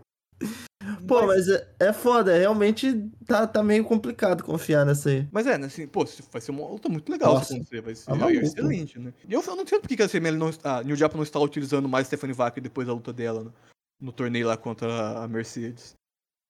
[1.11, 5.29] Pô, mas é, é foda, realmente tá, tá meio complicado confiar nessa aí.
[5.33, 7.81] Mas é, né, assim, pô, vai ser uma luta muito legal Nossa, se acontecer.
[7.81, 8.41] Vai ser é, maluco.
[8.41, 9.13] excelente, né?
[9.29, 11.41] E eu, eu não entendo por que a CML não, a New Japan não está
[11.41, 13.53] utilizando mais Stephanie Vaca depois da luta dela no,
[14.01, 15.95] no torneio lá contra a Mercedes.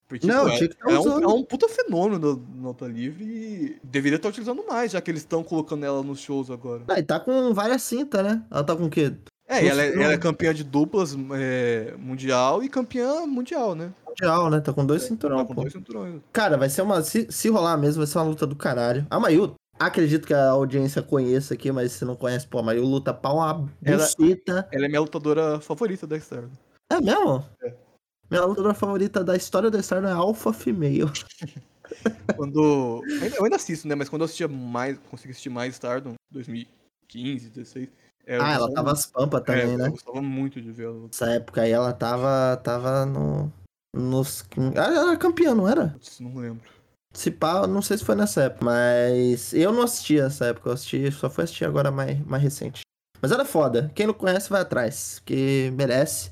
[0.07, 3.81] Porque, Não, é, tá é, um, é um puta fenômeno no, no luta livre e
[3.83, 6.83] deveria estar utilizando mais, já que eles estão colocando ela nos shows agora.
[6.89, 8.45] Ah, e tá com várias cintas, né?
[8.51, 9.15] Ela tá com o quê?
[9.51, 13.93] É, e ela, é- ela é campeã de duplas é, mundial e campeã mundial, né?
[14.07, 14.61] Mundial, né?
[14.61, 15.61] Tá com dois cinturão, Tá com pô.
[15.63, 16.21] dois cinturões.
[16.33, 17.03] Cara, vai ser uma.
[17.03, 19.05] Se, se rolar mesmo, vai ser uma luta do caralho.
[19.11, 22.85] A Mayu, acredito que a audiência conheça aqui, mas se não conhece, pô, a Mayu
[22.85, 24.69] luta uma Ela- buceta.
[24.73, 26.45] Ela é minha lutadora favorita da Star.
[26.93, 27.45] É mesmo?
[27.63, 27.75] É.
[28.31, 31.11] Minha lutadora favorita da história da Star é Alpha Female.
[32.37, 33.03] Quando.
[33.05, 33.95] Eu ainda- eu ainda assisto, né?
[33.95, 37.89] Mas quando eu assistia mais, consegui assistir mais Stardom, 2015, 16.
[38.27, 39.87] É, Ah, ela tava as pampas é, também, né?
[39.87, 41.07] Eu gostava muito de ver ela.
[41.07, 42.57] Nessa época aí ela tava.
[42.63, 43.53] tava no.
[43.95, 44.45] Nos.
[44.75, 45.89] Ela era campeã, não era?
[45.89, 46.69] Putz, não lembro.
[47.13, 50.75] Se pá, não sei se foi nessa época, mas eu não assisti essa época, eu
[50.75, 52.83] assisti, só fui assistir agora mais, mais recente.
[53.21, 56.31] Mas ela é foda, quem não conhece vai atrás, porque merece.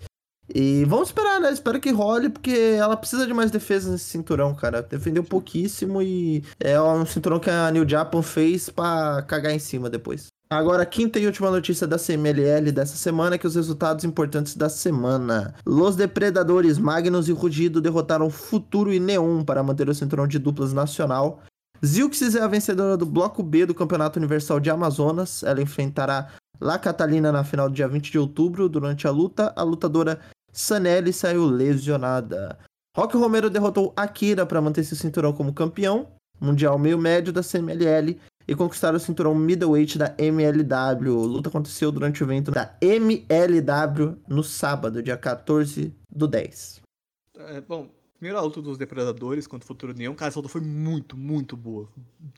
[0.55, 1.53] E vamos esperar, né?
[1.53, 4.81] Espero que role, porque ela precisa de mais defesa nesse cinturão, cara.
[4.81, 9.91] Defendeu pouquíssimo e é um cinturão que a New Japan fez pra cagar em cima
[9.91, 10.29] depois.
[10.51, 14.57] Agora, a quinta e última notícia da CMLL dessa semana é que os resultados importantes
[14.57, 15.55] da semana.
[15.67, 20.73] Los Depredadores, Magnus e Rugido derrotaram Futuro e Neon para manter o cinturão de duplas
[20.73, 21.43] nacional.
[21.85, 25.43] Zilxis é a vencedora do Bloco B do Campeonato Universal de Amazonas.
[25.43, 28.71] Ela enfrentará La Catalina na final do dia 20 de outubro.
[28.71, 30.19] Durante a luta, a lutadora
[30.51, 32.59] Sanelli saiu lesionada.
[32.97, 36.09] Rock Romero derrotou Akira para manter seu cinturão como campeão
[36.41, 38.17] mundial meio médio da CMLL
[38.49, 41.23] e conquistar o cinturão middleweight da MLW.
[41.23, 46.81] A luta aconteceu durante o evento da MLW no sábado, dia 14 do 10.
[47.37, 51.15] É, bom, primeira luta dos Depredadores contra o Futuro Neon, cara, essa luta foi muito,
[51.15, 51.87] muito boa.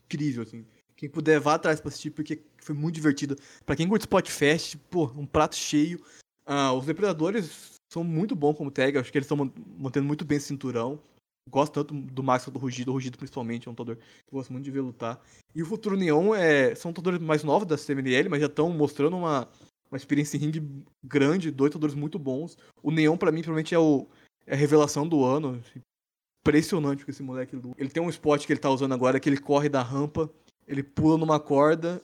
[0.05, 0.67] Incrível, assim.
[0.97, 3.37] Quem puder, vá atrás pra assistir, porque foi muito divertida.
[3.65, 6.03] Pra quem curte Spotfest, pô, um prato cheio.
[6.45, 10.37] Ah, os Depredadores são muito bons como tag, acho que eles estão mantendo muito bem
[10.37, 11.01] esse cinturão.
[11.51, 14.39] Gosto tanto do Max quanto do Rugido, o Rugido principalmente, é um lutador que eu
[14.39, 15.21] gosto muito de ver lutar.
[15.55, 19.17] E o Futuro Neon é, são lutadores mais novos da CMLL, mas já estão mostrando
[19.17, 19.49] uma,
[19.91, 20.63] uma experiência em ringue
[21.03, 22.57] grande, dois lutadores muito bons.
[22.83, 24.07] O Neon, pra mim, provavelmente é, o,
[24.47, 25.61] é a revelação do ano.
[26.43, 27.75] Impressionante que esse moleque luta.
[27.77, 30.31] Ele tem um spot que ele tá usando agora, que ele corre da rampa,
[30.67, 32.03] ele pula numa corda,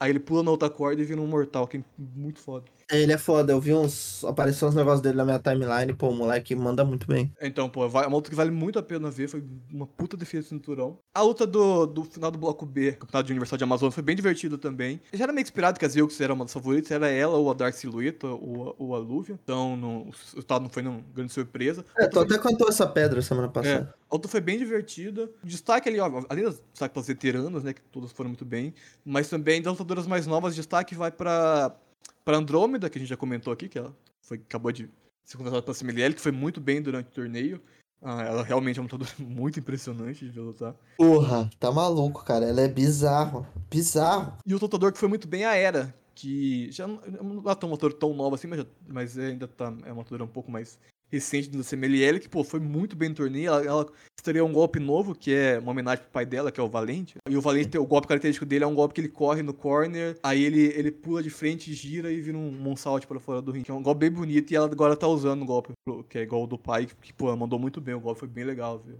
[0.00, 2.66] aí ele pula na outra corda e vira um mortal, que é muito foda.
[2.90, 4.24] Ele é foda, eu vi uns.
[4.24, 7.30] Apareceu uns negócios dele na minha timeline, pô, o moleque manda muito bem.
[7.40, 10.44] Então, pô, é uma luta que vale muito a pena ver, foi uma puta defesa
[10.44, 10.98] de cinturão.
[11.14, 14.16] A luta do, do final do bloco B, campeonato de Universal de Amazônia, foi bem
[14.16, 15.00] divertida também.
[15.12, 17.54] Já era meio esperado que a Zilks era uma das favoritas, era ela ou a
[17.54, 19.38] Dark Silhouette ou, a- ou a Lúvia.
[19.42, 21.84] Então, não, o resultado não foi uma grande surpresa.
[21.98, 23.94] É, tu até cantou essa pedra semana É, passada.
[24.10, 25.28] a luta foi bem divertida.
[25.44, 28.72] Destaque ali, ó, além das destaque pelas veteranas, né, que todas foram muito bem,
[29.04, 31.76] mas também das lutadoras mais novas, destaque vai pra,
[32.24, 34.88] pra Andrômeda, que a gente já comentou aqui, que ela foi, acabou de
[35.24, 37.60] ser contratada pela CMLL, que foi muito bem durante o torneio.
[38.00, 40.74] Ah, ela realmente é uma lutadora muito impressionante de lutar.
[40.96, 42.44] Porra, tá maluco, cara.
[42.46, 43.46] Ela é bizarro.
[43.70, 44.36] Bizarro.
[44.46, 47.34] E o lutador que foi muito bem é a Era, que já não é uma
[47.66, 50.78] lutadora tão nova assim, mas, já- mas ainda tá, é uma lutadora um pouco mais
[51.10, 53.48] recente da CMLL, que, pô, foi muito bem no torneio.
[53.48, 53.86] Ela, ela
[54.18, 57.16] estreou um golpe novo, que é uma homenagem pro pai dela, que é o Valente.
[57.28, 60.16] E o Valente, o golpe característico dele é um golpe que ele corre no corner,
[60.22, 63.70] aí ele, ele pula de frente, gira e vira um moonsault pra fora do ringue.
[63.70, 65.72] É um golpe bem bonito e ela agora tá usando o golpe,
[66.08, 67.94] que é igual o do pai, que, pô, mandou muito bem.
[67.94, 68.98] O golpe foi bem legal, viu?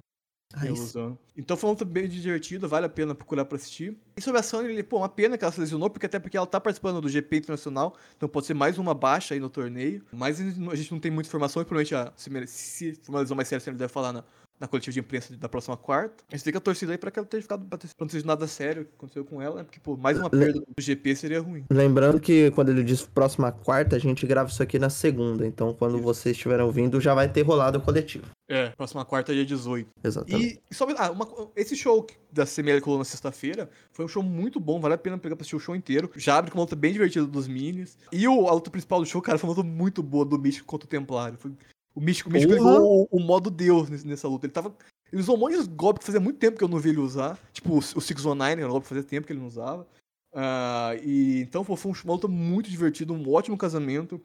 [0.73, 1.19] Usando.
[1.37, 3.97] Então foi uma luta bem divertida, vale a pena procurar pra assistir.
[4.17, 6.37] E sobre a Sony, ele, pô, uma pena que ela se lesionou, porque até porque
[6.37, 10.03] ela tá participando do GP Internacional, então pode ser mais uma baixa aí no torneio.
[10.13, 12.13] Mas a gente não tem muita informação, e provavelmente a,
[12.47, 14.25] se, for uma lesão mais séria, ele deve falar na,
[14.59, 16.25] na coletiva de imprensa da próxima quarta.
[16.31, 18.87] A gente fica torcida aí pra que ela tenha ficado, pra não seja nada sério
[18.87, 19.65] que aconteceu com ela, né?
[19.65, 21.65] porque, pô, mais uma perda do GP seria ruim.
[21.71, 25.47] Lembrando que quando ele diz próxima quarta, a gente grava isso aqui na segunda.
[25.47, 28.25] Então, quando vocês estiverem ouvindo, já vai ter rolado o coletivo.
[28.49, 29.91] É, próxima quarta dia 18.
[30.03, 30.61] Exatamente.
[30.71, 34.59] E, sobre, ah, uma- esse show da CML colou na sexta-feira foi um show muito
[34.59, 36.11] bom, vale a pena pegar pra assistir o show inteiro.
[36.17, 37.99] Já abre com uma luta bem divertida dos minis.
[38.11, 40.67] E o, a luta principal do show, cara, foi uma luta muito boa do Místico
[40.67, 41.37] contra o Templário.
[41.39, 41.53] Foi-
[41.95, 44.47] o Místico, o Místico usou o, o modo Deus nessa luta.
[44.47, 44.75] Ele tava.
[45.13, 47.01] Ele usou um monte de golpes que fazia muito tempo que eu não vi ele
[47.01, 47.39] usar.
[47.53, 49.87] Tipo, o, o 619 era um golpe que fazia tempo que ele não usava.
[50.35, 54.21] Ah, e então foi um- uma luta muito divertida, um ótimo casamento.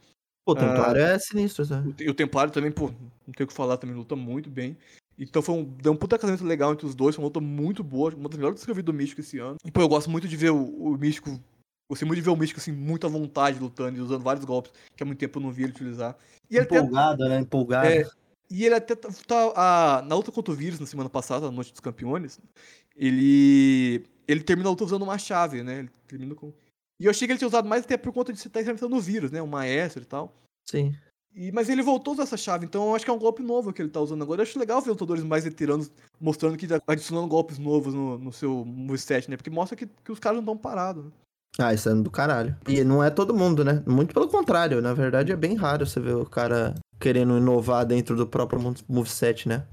[0.45, 1.93] Pô, o Templário é sinistro, né?
[1.95, 2.88] Te- o Templário também, pô,
[3.25, 4.77] não tem o que falar, também luta muito bem.
[5.17, 7.84] Então foi um, deu um puta casamento legal entre os dois, foi uma luta muito
[7.84, 9.58] boa, uma das melhores que eu vi do Místico esse ano.
[9.63, 11.39] E pô, eu gosto muito de ver o, o Místico,
[11.89, 14.71] gostei muito de ver o Místico assim, muito à vontade lutando e usando vários golpes
[14.97, 16.17] que há muito tempo eu não vi ele utilizar.
[16.49, 17.39] E ele até, Empolgado, né?
[17.39, 17.88] Empolgado.
[17.88, 18.06] É.
[18.49, 21.51] e ele até tá, tá- a- na luta contra o vírus na semana passada, na
[21.51, 22.39] Noite dos Campeões,
[22.97, 25.79] ele ele termina a luta usando uma chave, né?
[25.79, 26.51] Ele termina com
[27.04, 28.96] e eu achei que ele tinha usado mais até por conta de você estar enfrentando
[28.96, 29.42] o vírus, né?
[29.42, 30.34] O maestro e tal.
[30.66, 30.96] Sim.
[31.36, 33.44] E, mas ele voltou a usar essa chave, então eu acho que é um golpe
[33.44, 34.39] novo que ele tá usando agora.
[34.39, 38.32] Eu acho legal ver lutadores mais veteranos mostrando que tá adicionando golpes novos no, no
[38.32, 39.36] seu moveset, né?
[39.36, 41.12] Porque mostra que, que os caras não estão parados, né?
[41.60, 42.56] Ah, isso é do caralho.
[42.68, 43.84] E não é todo mundo, né?
[43.86, 44.82] Muito pelo contrário.
[44.82, 48.74] Na verdade, é bem raro você ver o cara querendo inovar dentro do próprio mo-
[48.88, 49.66] moveset, né?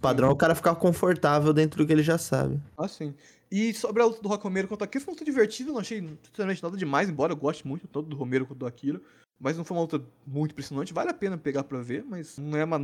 [0.00, 2.60] Padrão é o cara ficar confortável dentro do que ele já sabe.
[2.78, 3.14] Ah, sim.
[3.50, 5.80] E sobre a luta do Rock Romero contra o Akira, foi uma luta divertida, não
[5.80, 9.00] achei sinceramente nada demais, embora eu goste muito tanto do Romero quanto do Akira.
[9.42, 12.58] Mas não foi uma luta muito impressionante, vale a pena pegar pra ver, mas não
[12.58, 12.78] é uma.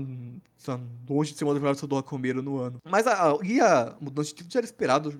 [0.56, 2.78] sabe, longe de ser uma das melhores lutas do Rock Romero no ano.
[2.88, 5.12] Mas a, a- e a mudança de título já era esperado.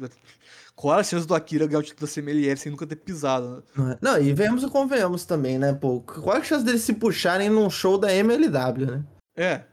[0.74, 3.56] Qual era a chance do Akira ganhar o título da CMLL sem nunca ter pisado,
[3.56, 3.62] né?
[3.76, 3.98] Não, é?
[4.00, 5.74] não, e vemos e convenhamos também, né?
[5.74, 9.04] Pô, qual a chance deles se puxarem num show da MLW, né?
[9.36, 9.64] É,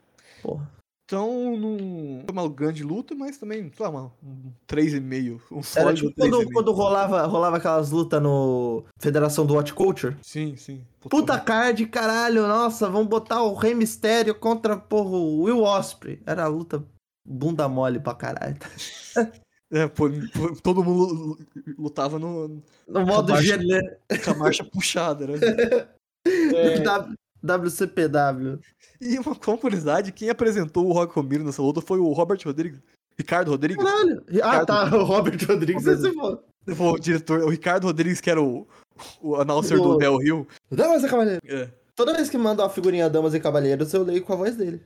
[0.42, 0.70] Porra.
[1.14, 5.40] Então, não foi uma grande luta, mas também, sei lá, uma, um 3,5.
[5.52, 6.54] Um Era tipo quando, 3,5.
[6.54, 10.18] quando rolava, rolava aquelas lutas no Federação do Watch Culture.
[10.24, 10.84] Sim, sim.
[11.08, 16.20] Puta card, caralho, nossa, vamos botar o Rei Mistério contra, porra, o Will Osprey.
[16.26, 16.84] Era a luta
[17.24, 18.58] bunda mole pra caralho.
[19.76, 20.08] É, pô,
[20.62, 21.38] todo mundo lu-
[21.80, 23.80] lutava no, No modo GL,
[24.24, 25.34] com a marcha puxada, né?
[26.56, 26.76] É,
[27.44, 28.60] WCPW.
[29.02, 32.80] e uma curiosidade, quem apresentou o Rock Romero nessa luta foi o Robert Rodrigues.
[33.18, 33.84] Ricardo Rodrigues.
[33.84, 34.24] Caralho.
[34.42, 35.86] Ah, tá, o Robert Rodrigues.
[35.86, 36.82] Robert- Esse.
[36.82, 38.66] O diretor, o Ricardo Rodrigues, que era o,
[39.22, 40.48] o announcer O- do Del Rio.
[40.72, 41.42] Damas e Cavaleiros.
[41.48, 41.70] É.
[41.96, 44.82] Toda vez que manda uma figurinha Damas e Cavaleiros, eu leio com a voz dele.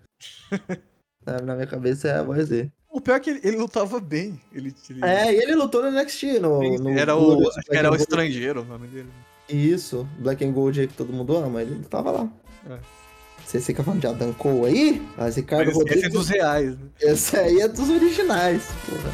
[1.26, 2.72] Na minha cabeça é a voz dele.
[2.90, 4.40] O pior é que ele, ele lutava bem.
[4.52, 8.62] Ele, ele- É, e ele lutou no NXT, no, no era o, era o estrangeiro
[8.62, 9.10] o nome dele.
[9.48, 12.30] Isso, Black and Gold aí que todo mundo ama, ele tava lá.
[12.70, 12.78] É.
[13.46, 15.08] Você fica falando de Adam Cole aí?
[15.18, 16.14] Mas Ricardo Mas esse é Rodrigues.
[16.14, 16.78] dos reais, né?
[17.00, 19.14] Esse aí é dos originais, porra.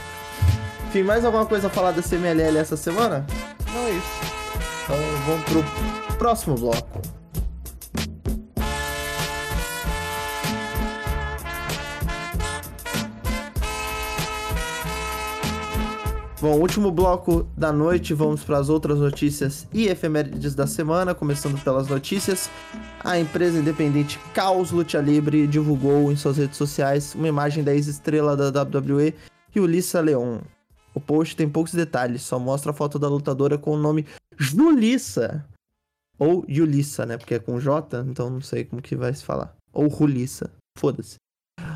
[0.88, 3.26] Enfim, mais alguma coisa a falar da CMLL essa semana?
[3.74, 4.08] Não é isso.
[4.84, 7.02] Então vamos pro próximo bloco.
[16.44, 21.58] Bom, último bloco da noite, vamos para as outras notícias e efemérides da semana, começando
[21.64, 22.50] pelas notícias.
[23.02, 28.36] A empresa independente Caos Lucha Libre divulgou em suas redes sociais uma imagem da ex-estrela
[28.36, 29.16] da WWE,
[29.56, 30.40] Yulissa Leon.
[30.94, 34.06] O post tem poucos detalhes, só mostra a foto da lutadora com o nome
[34.38, 35.46] Julissa.
[36.20, 37.18] Ou Yulissa, né?
[37.18, 39.56] Porque é com J, então não sei como que vai se falar.
[39.72, 40.52] Ou Rulissa.
[40.78, 41.23] Foda-se.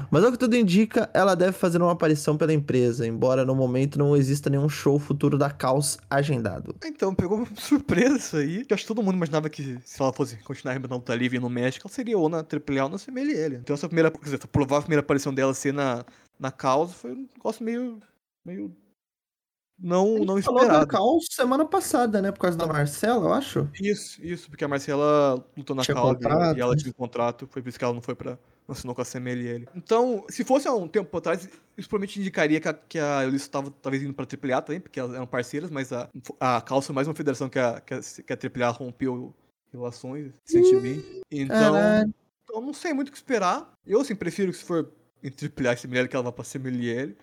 [0.10, 4.00] Mas ao que tudo indica, ela deve fazer uma aparição pela empresa, embora no momento
[4.00, 6.76] não exista nenhum show futuro da Caos agendado.
[6.86, 8.66] Então, pegou uma surpresa isso aí.
[8.66, 11.40] Que eu acho que todo mundo imaginava que se ela fosse continuar arrebentando luta livre
[11.40, 13.56] no México, ela seria ou na AAA ou na CMLL.
[13.56, 16.06] Então essa primeira, quer dizer, essa provável primeira aparição dela ser na,
[16.40, 18.00] na Caos foi um negócio meio...
[18.46, 18.76] meio...
[19.80, 20.88] Não, não Falou da esperado.
[20.88, 22.32] Caos semana passada, né?
[22.32, 23.70] Por causa da Marcela, eu acho.
[23.80, 26.18] Isso, isso, porque a Marcela lutou na Caos
[26.56, 28.40] e ela tinha um contrato, foi por isso que ela não foi pra.
[28.68, 29.68] Não assinou com a CMLL.
[29.76, 31.46] Então, se fosse há um tempo atrás,
[31.78, 35.00] isso provavelmente indicaria que a, que a Eulissa estava talvez indo pra AAA também, porque
[35.00, 38.00] elas eram parceiras, mas a, a Caos foi mais uma federação que a, que a,
[38.02, 39.34] que a AAA rompeu
[39.72, 41.22] relações recentemente.
[41.32, 42.14] Então, Caralho.
[42.44, 43.72] então, não sei muito o que esperar.
[43.86, 44.92] Eu, assim, prefiro que se for
[45.24, 47.16] entre AAA e CMLL, que ela vá pra CMLL.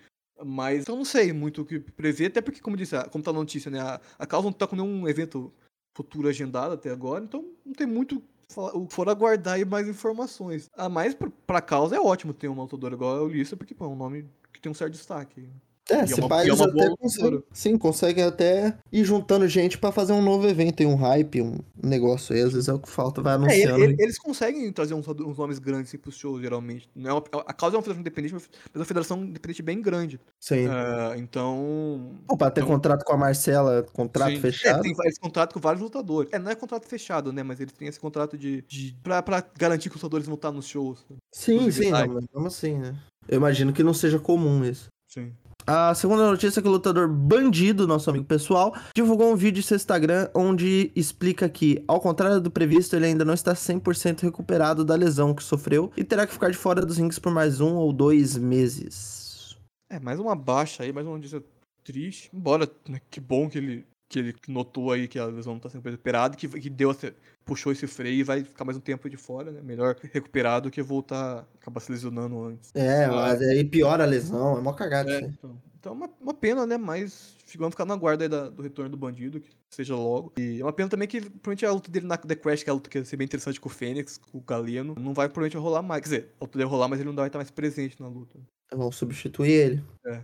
[0.43, 3.31] Mas então não sei muito o que prever, até porque, como disse, a- como tá
[3.31, 3.79] na notícia, né?
[3.79, 5.53] A, a causa não tá com nenhum evento
[5.95, 8.21] futuro agendado até agora, então não tem muito
[8.55, 10.69] o for aguardar aí mais informações.
[10.75, 13.85] A mais pra, pra causa é ótimo ter uma lutadora igual a Ulissa, porque pô,
[13.85, 15.49] é um nome que tem um certo destaque.
[15.87, 19.03] É, E se é pá, e é eles uma até conseguem, sim, conseguem até ir
[19.03, 22.67] juntando gente pra fazer um novo evento, tem um hype, um negócio aí, às vezes
[22.67, 23.83] é o que falta, vai É, anunciando.
[23.83, 26.89] ele- ele- eles conseguem trazer uns, uns nomes grandes assim, pros shows, geralmente.
[26.95, 29.79] Não é uma- a causa é uma federação independente, mas é uma federação independente bem
[29.79, 30.19] grande.
[30.39, 30.65] Sim.
[30.67, 32.11] Ah, então.
[32.27, 34.39] Pô, pra ter então- contrato com a Marcela, contrato Sim.
[34.41, 34.79] fechado.
[34.79, 36.33] É, tem esse contrato com vários lutadores.
[36.33, 37.43] É, não é contrato fechado, né?
[37.43, 38.63] Mas eles têm esse contrato de.
[38.67, 41.05] de pra, pra garantir que os lutadores vão estar nos shows.
[41.09, 42.07] Sim, sim, exclusividade.
[42.07, 42.95] não, mas mesmo assim, né?
[43.27, 44.87] Eu imagino que não seja comum isso.
[45.07, 45.31] Sim.
[45.67, 49.63] A segunda notícia é que o lutador Bandido, nosso amigo pessoal, divulgou um vídeo em
[49.63, 54.85] seu Instagram onde explica que, ao contrário do previsto, ele ainda não está 100% recuperado
[54.85, 57.77] da lesão que sofreu e terá que ficar de fora dos rings por mais um
[57.77, 59.57] ou dois meses.
[59.89, 61.43] É, mais uma baixa aí, mais uma notícia
[61.83, 62.29] triste.
[62.31, 65.69] Embora, né, que bom que ele, que ele notou aí que a lesão não tá
[65.69, 69.09] sendo recuperada, que, que deu essa- puxou esse freio e vai ficar mais um tempo
[69.09, 69.61] de fora, né?
[69.61, 72.71] Melhor recuperar do que voltar, acabar se lesionando antes.
[72.73, 76.33] É, mas aí piora a lesão, é mó cagada É, então, então é uma, uma
[76.33, 76.77] pena, né?
[76.77, 80.33] Mas vamos ficar na guarda aí da- do retorno do bandido, que seja logo.
[80.37, 82.71] E é uma pena também que provavelmente a luta dele na The Crash, que é
[82.71, 85.27] a luta que ia ser bem interessante com o Fênix, com o Galeno, não vai
[85.29, 86.01] provavelmente rolar mais.
[86.01, 88.39] Quer dizer, a luta deve rolar, mas ele não vai estar mais presente na luta.
[88.73, 89.83] Vão substituir ele.
[90.07, 90.21] É.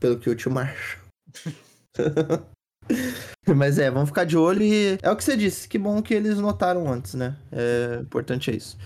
[0.00, 0.98] Pelo que o tio Marcha.
[3.56, 6.14] Mas é, vamos ficar de olho e é o que você disse, que bom que
[6.14, 7.36] eles notaram antes, né?
[7.52, 8.76] É importante é isso.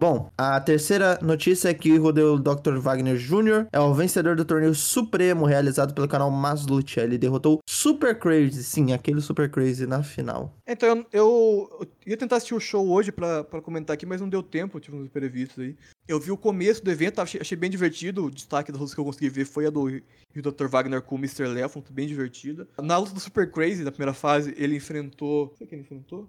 [0.00, 2.76] Bom, a terceira notícia é que o Dr.
[2.78, 3.66] Wagner Jr.
[3.72, 7.00] é o vencedor do torneio Supremo realizado pelo canal Maslucha.
[7.00, 10.54] Ele derrotou Super Crazy, sim, aquele Super Crazy na final.
[10.64, 14.40] Então, eu, eu- ia tentar assistir o show hoje pra comentar aqui, mas não deu
[14.40, 15.74] tempo, tive uns imprevistos aí.
[16.08, 18.24] Eu vi o começo do evento, achei, achei bem divertido.
[18.24, 20.02] O destaque das lutas que eu consegui ver foi a do Rio
[20.42, 20.66] Dr.
[20.66, 21.46] Wagner com o Mr.
[21.46, 22.66] Leffon, bem divertida.
[22.82, 25.54] Na luta do Super Crazy, da primeira fase, ele enfrentou.
[25.58, 26.26] Sei quem ele enfrentou?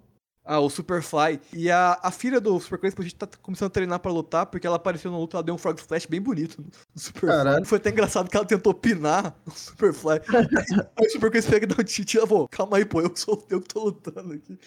[0.51, 1.39] Ah, o Superfly.
[1.53, 4.47] E a, a filha do Super Crazy, a gente tá começando a treinar pra lutar,
[4.47, 7.29] porque ela apareceu na luta, ela deu um Frog Splash bem bonito no Superfly.
[7.37, 7.65] Caralho.
[7.65, 10.19] Foi até engraçado que ela tentou pinar o Superfly.
[10.97, 13.11] Aí o Super Crazy pega e dá um tite e pô, calma aí, pô, eu
[13.15, 14.57] sou eu que tô lutando aqui.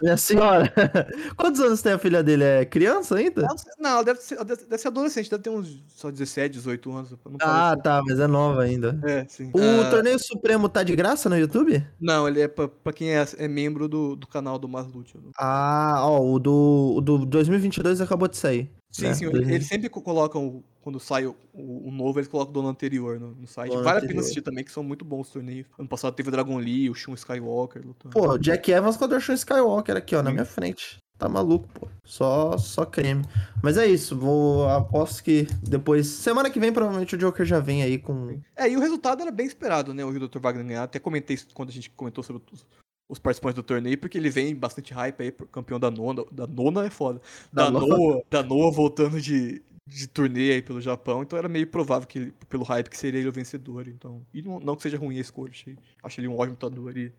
[0.00, 0.72] Minha senhora,
[1.36, 2.44] quantos anos tem a filha dele?
[2.44, 3.44] É criança ainda?
[3.80, 6.92] Não, ela deve ser, ela deve, deve ser adolescente, deve ter uns só 17, 18
[6.92, 7.14] anos.
[7.40, 8.96] Ah, tá, mas é nova ainda.
[9.04, 9.50] É, sim.
[9.52, 11.84] O Ah, torneio Supremo tá de graça no YouTube?
[12.00, 15.18] Não, ele é pra, pra quem é, é membro do, do canal do Maslute.
[15.38, 18.70] Ah, ó, o do, o do 2022 acabou de sair.
[18.90, 19.14] Sim, né?
[19.14, 22.52] sim, Dois- eles sempre co- colocam, o- quando sai o, o- o novo, eles colocam
[22.52, 23.74] do ano anterior no, no site.
[23.78, 25.66] Vale a pena assistir também, que são muito bons os torneios.
[25.78, 28.12] Ano passado teve o Dragon Lee, o Shun Skywalker lutando.
[28.12, 30.34] Pô, o Jack Evans contra o Sean Skywalker aqui, ó, na Sim.
[30.34, 30.98] minha frente.
[31.18, 31.86] Tá maluco, pô.
[32.04, 33.24] Só, só creme.
[33.62, 34.68] Mas é isso, vou.
[34.68, 36.08] Aposto que depois.
[36.08, 38.40] Semana que vem, provavelmente o Joker já vem aí com.
[38.56, 40.04] É, e o resultado era bem esperado, né?
[40.04, 40.40] O Dr.
[40.40, 40.82] Wagner ganhar.
[40.82, 42.66] Até comentei quando a gente comentou sobre os,
[43.12, 46.24] os participantes do torneio, porque ele vem bastante hype aí, campeão da nona.
[46.32, 47.20] Da nona é foda.
[47.52, 47.70] Da Da.
[47.70, 52.18] Noa, da Noa voltando de, de turnê aí pelo Japão, então era meio provável que
[52.18, 53.86] ele, pelo hype que seria ele o vencedor.
[53.86, 56.96] Então, e não, não que seja ruim a escolha, achei, acho ele um ótimo lutador
[56.96, 57.12] e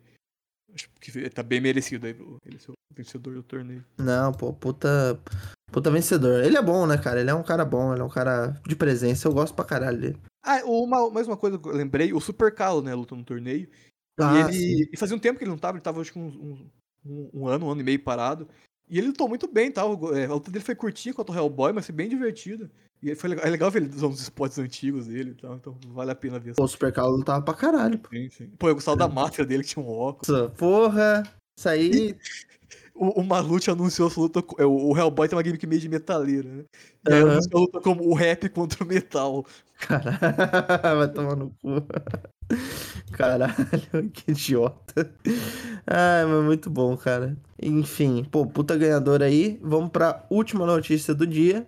[0.74, 3.84] acho que tá bem merecido aí ele ser o vencedor do torneio.
[3.96, 5.20] Não, pô, puta.
[5.70, 6.42] Puta vencedor.
[6.44, 7.20] Ele é bom, né, cara?
[7.20, 9.26] Ele é um cara bom, ele é um cara de presença.
[9.26, 10.18] Eu gosto pra caralho dele.
[10.44, 13.68] Ah, uma, mais uma coisa que eu lembrei, o Super Calo, né, lutou no torneio.
[14.18, 14.88] Ah, e ele.
[14.92, 16.66] E fazia um tempo que ele não tava, ele tava acho que uns- uns-
[17.04, 18.48] um, um ano, um ano e meio parado.
[18.88, 19.84] E ele lutou muito bem, tá?
[19.84, 22.70] O- é, A luta dele foi curtinha contra o Hellboy, mas foi bem divertida.
[23.02, 25.76] E foi legal, é legal ver ele usando os spots antigos dele e tal, então
[25.88, 26.54] vale a pena ver.
[26.54, 28.08] Pô, o Super Carlos lutava pra caralho, pô.
[28.10, 28.46] Sim, sim.
[28.58, 30.50] Pô, eu gostava da máscara dele, que tinha um óculos.
[30.56, 31.22] Porra.
[31.58, 32.16] Isso aí.
[32.94, 34.40] O, o Malute anunciou essa luta.
[34.58, 36.64] é, O, Hellboy tem uma gimmick meio de metaleira, né?
[37.04, 39.44] E aí anunciou a luta como o rap contra o metal.
[39.78, 40.18] Caralho,
[40.98, 41.86] vai tomar no cu.
[43.12, 43.54] Caralho,
[44.12, 45.14] que idiota.
[45.86, 47.36] Ai, mas muito bom, cara.
[47.62, 49.58] Enfim, pô, puta ganhadora aí.
[49.62, 51.66] Vamos pra última notícia do dia.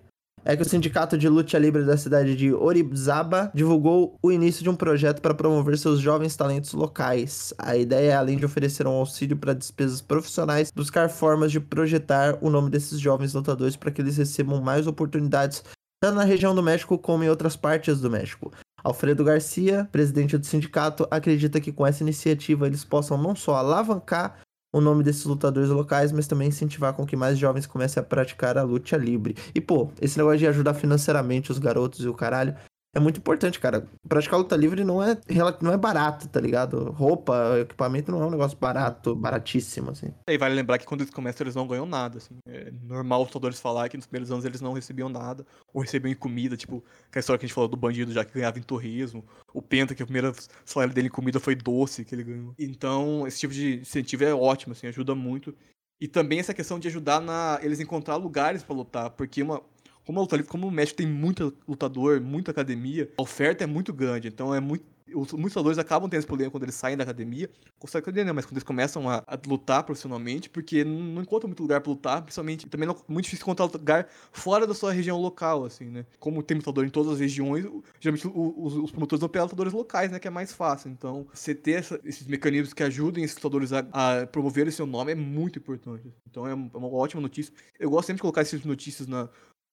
[0.49, 4.70] É que o Sindicato de Luta Livre da cidade de Oribzaba divulgou o início de
[4.70, 7.53] um projeto para promover seus jovens talentos locais.
[7.59, 12.38] A ideia é, além de oferecer um auxílio para despesas profissionais, buscar formas de projetar
[12.40, 15.64] o nome desses jovens lutadores para que eles recebam mais oportunidades
[16.01, 18.53] tanto na região do México como em outras partes do México.
[18.84, 24.38] Alfredo Garcia, presidente do sindicato, acredita que com essa iniciativa eles possam não só alavancar
[24.77, 28.59] o nome desses lutadores locais, mas também incentivar com que mais jovens comecem a praticar
[28.59, 29.35] a luta livre.
[29.55, 32.55] E, pô, esse negócio de ajudar financeiramente os garotos e o caralho
[32.97, 33.86] é muito importante, cara.
[34.09, 35.18] Praticar luta livre não é,
[35.61, 36.90] não é barato, tá ligado?
[36.92, 40.14] Roupa, equipamento não é um negócio barato, baratíssimo, assim.
[40.26, 42.38] E vale lembrar que quando eles começam, eles não ganham nada, assim.
[42.49, 45.44] É normal os lutadores falar que nos primeiros anos eles não recebiam nada,
[45.74, 46.82] ou recebiam em comida, tipo,
[47.14, 49.22] a história que a gente falou do bandido já que ganhava em torresmo,
[49.53, 50.34] o Penta, que o primeiro
[50.64, 52.55] salário dele em comida foi doce que ele ganhou.
[52.59, 55.55] Então, esse tipo de incentivo é ótimo, assim, ajuda muito.
[56.01, 59.62] E também essa questão de ajudar na eles encontrar lugares para lutar, porque uma
[60.07, 63.67] como a luta livre, como o México tem muito lutador, muita academia, a oferta é
[63.67, 66.97] muito grande, então é muito os, muitos lutadores acabam tendo esse problema quando eles saem
[66.97, 67.49] da academia,
[67.79, 71.81] conseguem academia, mas quando eles começam a, a lutar profissionalmente, porque não, encontram muito lugar
[71.81, 75.87] para lutar, principalmente também não, muito difícil encontrar lugar fora da sua região local, assim,
[75.87, 76.07] né?
[76.19, 77.65] Como tem lutador em todas as regiões,
[78.01, 80.19] geralmente os, os promotores não pegam lutadores locais, né?
[80.19, 80.91] Que é mais fácil.
[80.91, 85.13] Então, você ter essa, esses mecanismos que ajudem esses lutadores a, a promover seu nome
[85.13, 86.13] é muito importante.
[86.29, 87.53] Então, é uma ótima notícia.
[87.79, 89.29] Eu gosto sempre de colocar essas notícias na,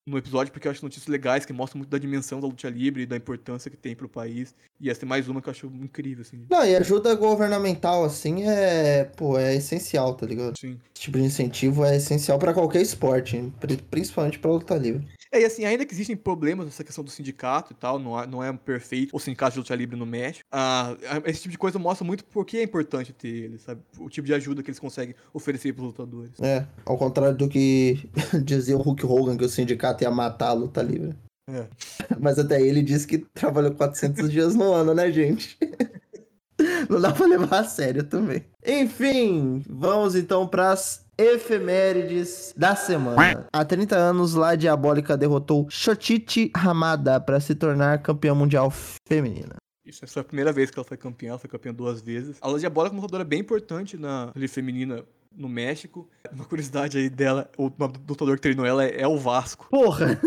[0.06, 3.04] no episódio, porque eu acho notícias legais que mostram muito da dimensão da luta livre
[3.04, 4.54] e da importância que tem pro país.
[4.80, 6.46] E essa é mais uma que eu acho incrível, assim.
[6.50, 10.58] Não, e ajuda governamental, assim, é, pô, é essencial, tá ligado?
[10.58, 10.80] Sim.
[10.94, 13.52] Esse tipo de incentivo é essencial para qualquer esporte,
[13.90, 15.08] principalmente pra luta livre.
[15.34, 18.28] É, e assim, ainda que existem problemas nessa questão do sindicato e tal, não, é,
[18.28, 20.96] não é perfeito o sindicato de luta livre no México, ah,
[21.26, 23.82] esse tipo de coisa mostra muito por que é importante ter eles, sabe?
[23.98, 26.40] O tipo de ajuda que eles conseguem oferecer pros lutadores.
[26.40, 28.08] É, ao contrário do que
[28.46, 31.16] dizia o Hulk Hogan, que o sindicato ia matar a luta livre.
[31.50, 31.68] É.
[32.20, 35.58] Mas até ele disse que trabalhou 400 dias no ano, né, gente?
[36.90, 38.46] Não dá pra levar a sério também.
[38.66, 43.48] Enfim, vamos então pras efemérides da semana.
[43.52, 48.72] Há 30 anos, lá Diabólica derrotou Shochichi Hamada para se tornar campeã mundial
[49.08, 49.56] feminina.
[49.86, 52.38] Isso, essa foi a primeira vez que ela foi campeã, ela foi campeã duas vezes.
[52.40, 55.04] A La Diabólica é uma lutadora bem importante na liga feminina
[55.36, 56.10] no México.
[56.32, 57.72] Uma curiosidade aí dela, o
[58.08, 59.68] lutador que treinou ela é, é o Vasco.
[59.70, 60.20] Porra!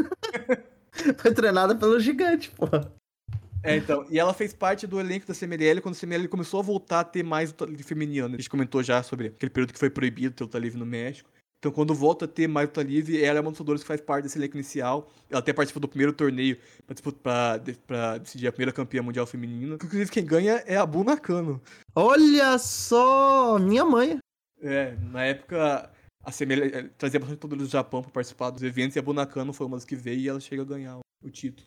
[1.19, 2.93] foi treinada pelo gigante, porra.
[3.63, 4.07] É, então.
[4.11, 7.05] E ela fez parte do elenco da CMLL quando a CMLL começou a voltar a
[7.05, 8.27] ter mais luta livre feminina.
[8.27, 11.29] A gente comentou já sobre aquele período que foi proibido ter luta livre no México.
[11.59, 14.01] Então, quando volta a ter mais luta livre, ela é uma das lutadoras que faz
[14.01, 15.11] parte desse elenco inicial.
[15.29, 16.59] Ela até participou do primeiro torneio
[17.23, 19.75] pra, pra decidir a primeira campeã mundial feminina.
[19.75, 21.61] Inclusive, quem ganha é a Bu Nakano.
[21.95, 23.59] Olha só!
[23.59, 24.19] Minha mãe.
[24.67, 25.91] É, na época,
[26.25, 29.13] a CMLL eh, trazia bastante lutadores do Japão pra participar dos eventos e a Bu
[29.13, 31.67] Nakano foi uma das que veio e ela chega a ganhar o título.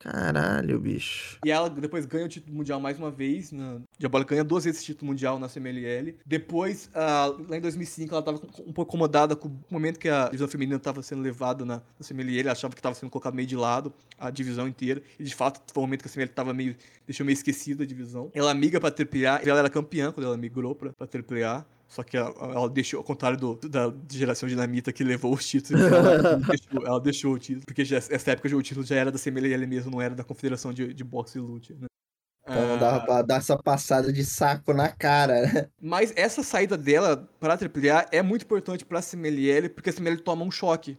[0.00, 1.38] Caralho, bicho.
[1.44, 3.50] E ela depois ganha o título mundial mais uma vez.
[3.50, 3.80] Na...
[3.98, 6.14] Diabólica ganha duas vezes esse título mundial na CMLL.
[6.24, 10.46] Depois, lá em 2005, ela estava um pouco incomodada com o momento que a divisão
[10.46, 12.42] feminina estava sendo levada na, na CMLL.
[12.42, 15.02] Ela achava que estava sendo colocado meio de lado a divisão inteira.
[15.18, 16.76] E de fato, foi um momento que a CMLL estava meio.
[17.04, 18.30] deixou meio esquecida a divisão.
[18.32, 19.42] Ela migra pra AAA.
[19.44, 21.66] Ela era campeã quando ela migrou pra, pra AAA.
[21.88, 25.82] Só que ela, ela, deixou, ao contrário do, da geração dinamita que levou os títulos,
[25.82, 27.64] ela, deixou, ela deixou o título.
[27.64, 30.72] Porque já, essa época o título já era da CMLL mesmo, não era da Confederação
[30.72, 31.86] de, de Boxe e Lute, né?
[32.50, 35.68] Então não dava pra dar essa passada de saco na cara, né?
[35.80, 40.44] Mas essa saída dela pra AAA é muito importante pra CMLL, porque a CMLL toma
[40.44, 40.98] um choque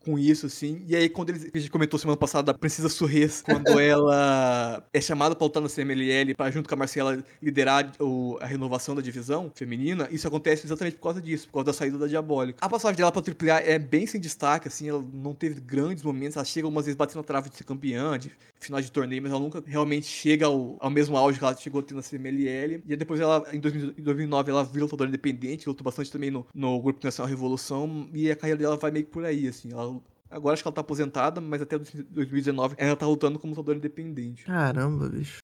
[0.00, 0.84] com isso, assim.
[0.86, 5.00] E aí, quando ele, a gente comentou semana passada da Princesa Surrez, quando ela é
[5.00, 9.02] chamada pra lutar no CMLL pra, junto com a Marcela, liderar o, a renovação da
[9.02, 12.58] divisão feminina, isso acontece exatamente por causa disso, por causa da saída da Diabólica.
[12.64, 16.36] A passagem dela pra AAA é bem sem destaque, assim, ela não teve grandes momentos,
[16.36, 18.32] ela chega algumas vezes batendo na trave de ser campeã, de
[18.62, 21.80] final de torneio, mas ela nunca realmente chega ao, ao mesmo auge que ela chegou
[21.80, 22.82] a ter na CMLL.
[22.86, 26.46] E depois ela, em, 2000, em 2009, ela vira lutadora independente, lutou bastante também no,
[26.54, 29.72] no Grupo Nacional Revolução, e a carreira dela vai meio que por aí, assim.
[29.72, 33.78] Ela, agora acho que ela tá aposentada, mas até 2019 ela tá lutando como lutadora
[33.78, 34.44] independente.
[34.44, 35.38] Caramba, bicho.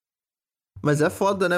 [0.83, 1.57] Mas é foda, né?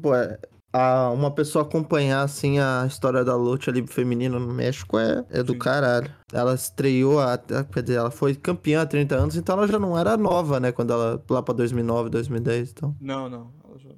[0.00, 0.38] Pô, é,
[0.72, 5.42] a, uma pessoa acompanhar, assim, a história da luta livre feminina no México é, é
[5.42, 5.58] do Sim.
[5.58, 6.10] caralho.
[6.32, 9.98] Ela estreou, a, quer dizer, ela foi campeã há 30 anos, então ela já não
[9.98, 10.72] era nova, né?
[10.72, 12.96] Quando ela, lá pra 2009, 2010, então.
[13.00, 13.52] Não, não.
[13.64, 13.90] Ela já,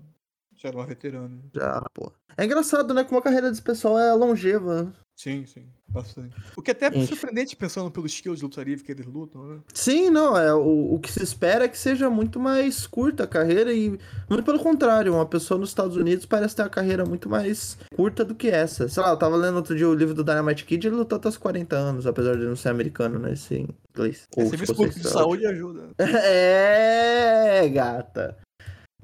[0.57, 1.39] já era uma veterana.
[1.55, 2.13] Já, pô.
[2.37, 3.05] É engraçado, né?
[3.05, 4.93] Como a carreira desse pessoal é longeva.
[5.17, 6.35] Sim, sim, bastante.
[6.57, 7.07] O que é até Gente.
[7.09, 9.61] surpreendente pensando pelo estilo de luta livre que eles lutam, né?
[9.73, 13.27] Sim, não, é o, o que se espera é que seja muito mais curta a
[13.27, 17.29] carreira e muito pelo contrário, uma pessoa nos Estados Unidos parece ter uma carreira muito
[17.29, 18.89] mais curta do que essa.
[18.89, 21.29] Sei lá, eu tava lendo outro dia o livro do Dynamite Kid, ele lutou até
[21.29, 23.67] os 40 anos, apesar de não ser americano, né, esse
[23.97, 24.29] inglês.
[24.37, 25.91] É, serviço público de saúde ajuda.
[26.27, 28.37] É, gata.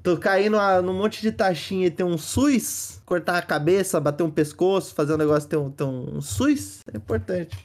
[0.03, 4.23] Tu cair numa- num monte de taxinha e ter um SUS, cortar a cabeça, bater
[4.23, 7.57] um pescoço, fazer um negócio ter um, ter um SUS, é importante.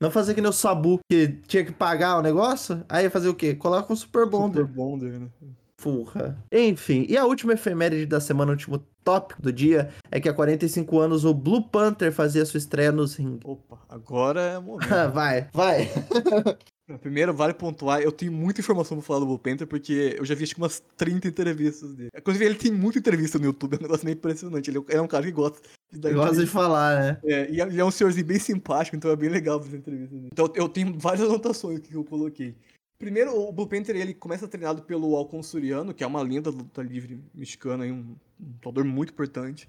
[0.00, 3.34] Não fazer que nem o Sabu, que tinha que pagar o negócio, aí fazer o
[3.34, 3.54] quê?
[3.54, 4.62] Coloca um Super Bonder.
[4.62, 5.28] Super Bonder, né?
[5.76, 6.38] Porra.
[6.52, 10.32] Enfim, e a última efeméride da semana, o último tópico do dia, é que há
[10.32, 13.40] 45 anos o Blue Panther fazia sua estreia nos ringues.
[13.44, 14.88] Opa, agora é o momento.
[15.12, 15.88] vai, vai.
[16.98, 20.34] Primeiro, vale pontuar, eu tenho muita informação pra falar do Blue Panther, porque eu já
[20.34, 22.10] vi acho que umas 30 entrevistas dele.
[22.16, 24.70] Inclusive, ele tem muita entrevista no YouTube, é um negócio meio impressionante.
[24.70, 27.20] Ele é um cara que gosta de dar Gosta de falar, né?
[27.24, 30.28] É, e ele é um senhorzinho bem simpático, então é bem legal fazer entrevista dele.
[30.32, 32.54] Então eu tenho várias anotações que eu coloquei.
[32.98, 36.58] Primeiro, o Blue Panther, ele começa treinado pelo Alcon Suriano, que é uma lenda da
[36.58, 39.68] luta livre mexicana, um, um lutador muito importante.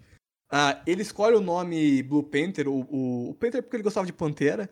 [0.51, 4.13] Ah, ele escolhe o nome Blue Panther, o, o, o Panther porque ele gostava de
[4.13, 4.69] pantera,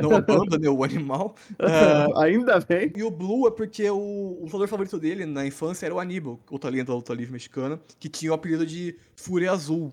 [0.00, 1.34] não a banda, né, o animal.
[1.60, 2.92] Ah, Ainda bem.
[2.96, 6.38] e o Blue é porque o, o lutador favorito dele na infância era o Aníbal,
[6.50, 9.92] outra lenda da luta livre mexicana, que tinha o apelido de Fúria Azul.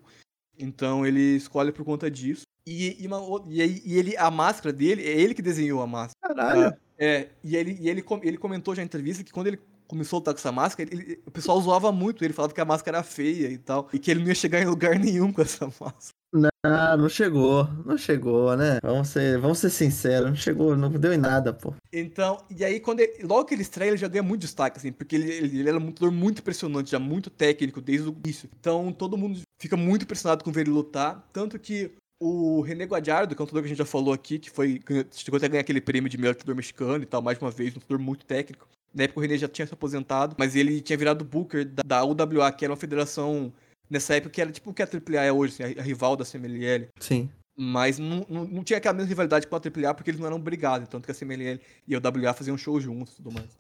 [0.58, 2.44] Então ele escolhe por conta disso.
[2.68, 5.88] E, e, uma o- e e ele, a máscara dele, é ele que desenhou a
[5.88, 6.36] máscara.
[6.36, 6.74] Caralho.
[6.98, 10.20] É, e ele, e ele, ele comentou já em entrevista que quando ele começou a
[10.20, 13.04] lutar com essa máscara, ele- o pessoal zoava muito, ele falava que a máscara era
[13.04, 16.19] feia e tal, e que ele não ia chegar em lugar nenhum com essa máscara.
[16.64, 17.66] Ah, não chegou.
[17.86, 18.80] Não chegou, né?
[18.84, 20.30] Vamos ser, vamos ser sinceros.
[20.30, 21.74] Não chegou, não deu em nada, pô.
[21.92, 24.92] Então, e aí quando ele, logo que ele estreia, ele já ganha muito destaque, assim,
[24.92, 28.50] porque ele, ele, ele era um lutador muito impressionante, já muito técnico desde o início.
[28.60, 33.34] Então todo mundo fica muito impressionado com ver ele lutar, tanto que o René Guadiardo,
[33.34, 35.50] que é um lutador que a gente já falou aqui, que foi chegou até a
[35.50, 38.26] ganhar aquele prêmio de melhor lutador mexicano e tal, mais uma vez, um lutador muito
[38.26, 38.68] técnico.
[38.94, 42.04] Na época o René já tinha se aposentado, mas ele tinha virado Booker da, da
[42.04, 43.54] UWA, que era uma federação
[43.90, 46.26] nessa época que era tipo o que a AAA é hoje, assim, a, rival da
[46.26, 46.90] CMLL.
[47.00, 47.30] Sim.
[47.58, 50.40] Mas não, não, não tinha aquela mesma rivalidade com a AAA porque eles não eram
[50.40, 53.58] brigados, tanto que a CMLL e a WA faziam show juntos e tudo mais.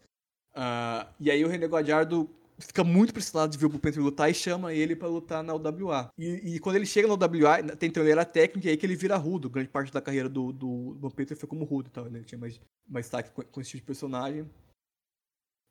[0.55, 4.33] Ah, e aí o René Guadiardo fica muito impressionado de ver o Panther lutar e
[4.33, 6.11] chama ele pra lutar na UWA.
[6.17, 8.85] E, e quando ele chega na UWA, até então ele era técnico e aí que
[8.85, 9.49] ele vira rudo.
[9.49, 12.19] Grande parte da carreira do, do Panther foi como rudo e tal, né?
[12.19, 14.45] Ele tinha mais, mais destaque com, com esse tipo de personagem.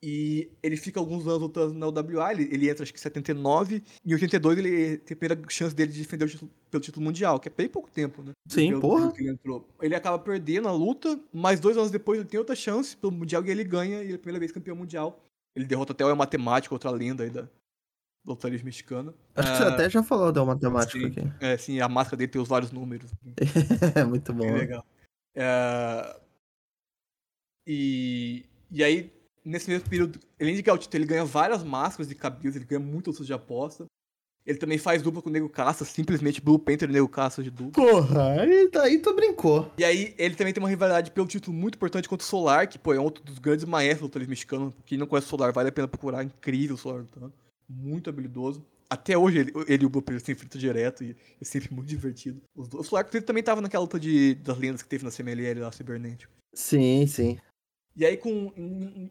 [0.00, 3.82] E ele fica alguns anos lutando na UWA, ele, ele entra acho que em 79,
[4.04, 7.04] e em 82 ele tem a primeira chance dele de defender o título, pelo título
[7.04, 8.30] mundial, que é bem pouco tempo, né?
[8.48, 9.12] Sim, Pelo porra.
[9.18, 9.68] ele entrou.
[9.82, 13.44] Ele acaba perdendo a luta, mas dois anos depois ele tem outra chance pelo Mundial
[13.44, 15.24] e ele ganha, e ele é a primeira vez campeão mundial.
[15.56, 17.48] Ele derrota até o El Matemático, outra lenda aí da
[18.44, 19.12] livre mexicana.
[19.34, 21.06] Acho que você Ah, até já falou da matemática sim.
[21.06, 21.20] aqui.
[21.40, 23.10] É, sim, a máscara dele tem os vários números.
[23.96, 24.44] É muito bom.
[24.44, 24.58] Né?
[24.58, 24.86] legal.
[25.34, 26.20] É,
[27.66, 29.12] E, e aí,
[29.48, 32.64] nesse mesmo período, além de ganhar o título, ele ganha várias máscaras de cabeça, ele
[32.64, 33.86] ganha lutas de aposta.
[34.46, 37.50] Ele também faz dupla com o Nego Caça, simplesmente Blue Panther e Nego Caça de
[37.50, 37.84] dupla.
[37.84, 39.70] Porra, aí, aí tu brincou.
[39.76, 42.78] E aí, ele também tem uma rivalidade pelo título muito importante contra o Solar, que,
[42.78, 44.74] pô, é um outro dos grandes maestros do lutador mexicano.
[44.86, 46.24] Quem não conhece o Solar, vale a pena procurar.
[46.24, 47.32] Incrível o Solar lutando.
[47.68, 48.64] Muito habilidoso.
[48.88, 51.88] Até hoje, ele, ele e o Blue Panther se enfrentam direto e é sempre muito
[51.88, 52.40] divertido.
[52.56, 55.70] O Solar inclusive, também tava naquela luta de, das lendas que teve na CMLL lá,
[55.70, 56.32] Cibernético.
[56.54, 57.38] Sim, sim.
[57.98, 59.10] E aí, com, em,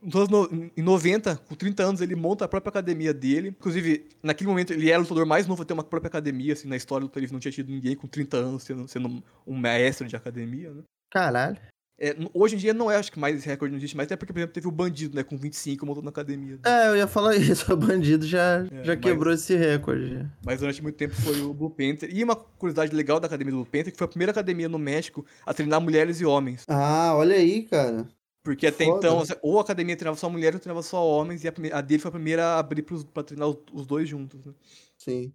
[0.77, 3.49] em 90, com 30 anos, ele monta a própria academia dele.
[3.49, 6.53] Inclusive, naquele momento, ele era o lutador mais novo a ter uma própria academia.
[6.53, 9.21] Assim, na história do Luta Livre não tinha tido ninguém com 30 anos sendo, sendo
[9.45, 10.83] um maestro de academia, né?
[11.11, 11.57] Caralho.
[11.99, 14.15] É, hoje em dia não é, acho que mais esse recorde não existe mais, até
[14.15, 16.59] porque, por exemplo, teve o Bandido, né, com 25 montando na academia.
[16.63, 17.73] É, eu ia falar isso.
[17.73, 20.25] O bandido já, É, já mas- quebrou esse recorde.
[20.45, 22.07] Mas durante muito tempo foi o Blue Panther.
[22.15, 24.77] E uma curiosidade legal da academia do Blue Panther, que foi a primeira academia no
[24.77, 26.63] México a treinar mulheres e homens.
[26.69, 28.07] Ah, olha aí, cara.
[28.47, 28.97] Porque até Foda.
[28.97, 31.81] então, ou a academia treinava só mulheres ou treinava só homens, e a, prime- a
[31.81, 34.53] dele foi a primeira a abrir pros, pra treinar os, os dois juntos, né?
[34.97, 35.33] Sim.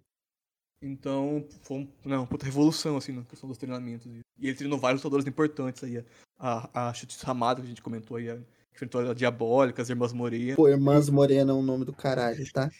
[0.81, 4.07] Então, foi um, não, uma puta revolução, assim, na questão dos treinamentos.
[4.07, 6.03] E ele treinou vários lutadores importantes aí.
[6.39, 8.39] A, a Chutes Ramada, que a gente comentou aí, a,
[8.73, 10.55] enfrentou a Diabólica, as Irmãs Morena.
[10.55, 12.71] Pô, Irmãs Morena é um nome do caralho, tá?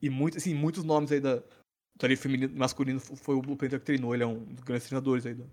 [0.00, 1.42] E muito, assim, muitos nomes aí da
[2.02, 4.14] livre feminino masculino foi o Blue Panther que treinou.
[4.14, 5.44] Ele é um dos grandes treinadores aí da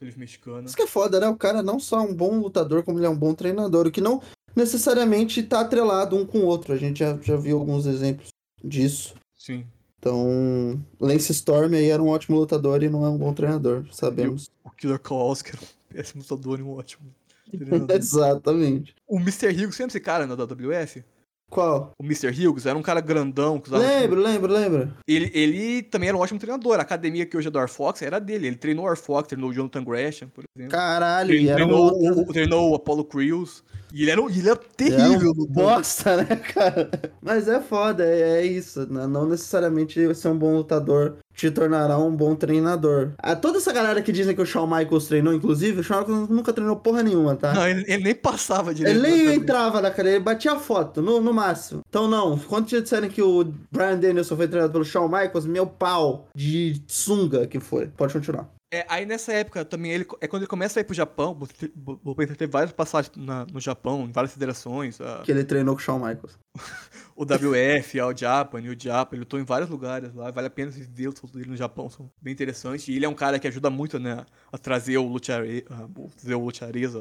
[0.00, 0.66] livre mexicana.
[0.66, 1.28] Isso que é foda, né?
[1.28, 3.86] O cara não só é um bom lutador, como ele é um bom treinador.
[3.86, 4.22] O que não
[4.54, 6.72] necessariamente tá atrelado um com o outro.
[6.72, 8.28] A gente já, já viu alguns exemplos
[8.62, 9.14] disso.
[9.36, 9.66] Sim.
[9.98, 14.50] Então, Lance Storm aí era um ótimo lutador e não é um bom treinador, sabemos.
[14.62, 17.12] O Killer Kowalski era um péssimo lutador e um ótimo
[17.50, 17.96] treinador.
[17.96, 18.94] Exatamente.
[19.06, 19.50] o Mr.
[19.50, 21.02] Higo sempre esse cara na WWF?
[21.50, 21.92] Qual?
[21.98, 22.28] O Mr.
[22.28, 23.58] Hughes era um cara grandão.
[23.60, 24.92] Que usava Lembro, lembro, lembro.
[25.06, 26.78] Ele, ele também era um ótimo treinador.
[26.78, 28.48] A academia que hoje é do Air Fox era dele.
[28.48, 30.72] Ele treinou o Air Fox, treinou o Jonathan Gresham, por exemplo.
[30.76, 32.22] Caralho, e era um treinou, outro...
[32.22, 33.62] o, treinou o Apollo Crews.
[33.94, 35.30] E ele era, um- ele era Era terrível.
[35.30, 36.90] um no- bosta, né, cara?
[37.22, 38.84] Mas é foda, é, é isso.
[38.90, 43.12] Não necessariamente ser um bom lutador te tornará um bom treinador.
[43.18, 46.28] Ah, toda essa galera que dizem que o Shawn Michaels treinou, inclusive, o Shawn Michaels
[46.30, 47.52] nunca treinou porra nenhuma, tá?
[47.52, 48.96] Não, ele, ele nem passava direito.
[48.96, 51.82] Ele nem entrava na cadeira, ele batia foto, no, no máximo.
[51.88, 55.66] Então, não, quando te disserem que o Brian Danielson foi treinado pelo Shawn Michaels, meu
[55.66, 57.86] pau de sunga que foi.
[57.86, 58.55] Pode continuar.
[58.72, 61.38] É, aí nessa época também ele é quando ele começa a ir pro Japão.
[62.04, 65.00] O Panther teve várias passagens na- no Japão, em várias federações.
[65.00, 66.36] a- Que ele treinou com o Shawn Michaels.
[67.14, 69.14] o WF, a o Japan, e o Japan.
[69.14, 70.32] Ele lutou em vários lugares lá.
[70.32, 72.88] Vale a pena vocês verem os lutas dele no Japão, são bem interessantes.
[72.88, 75.86] E ele é um cara que ajuda muito, né, a trazer o luchare, a
[76.16, 76.48] trazer o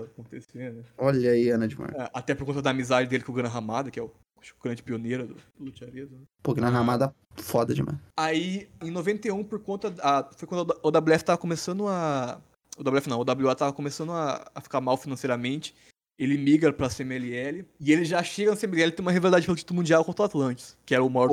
[0.03, 0.83] acontecer, né?
[0.99, 1.91] Olha aí, Ana de Mar.
[1.95, 4.11] É, Até por conta da amizade dele com o Gran Hamada, que é o,
[4.45, 6.17] acho que o grande pioneiro do lucharismo.
[6.19, 6.23] né?
[6.43, 7.97] Pô, que na ramada foda demais.
[8.15, 9.89] Aí, em 91, por conta.
[9.89, 12.39] da- foi quando o WF tava começando a.
[12.77, 15.73] O WF não, o WA tava começando a, a ficar mal financeiramente.
[16.17, 17.65] Ele migra pra CMLL.
[17.79, 20.25] E ele já chega na CMLL e tem uma rivalidade pelo título mundial contra o
[20.25, 20.77] Atlantis.
[20.85, 21.29] Que era o maior.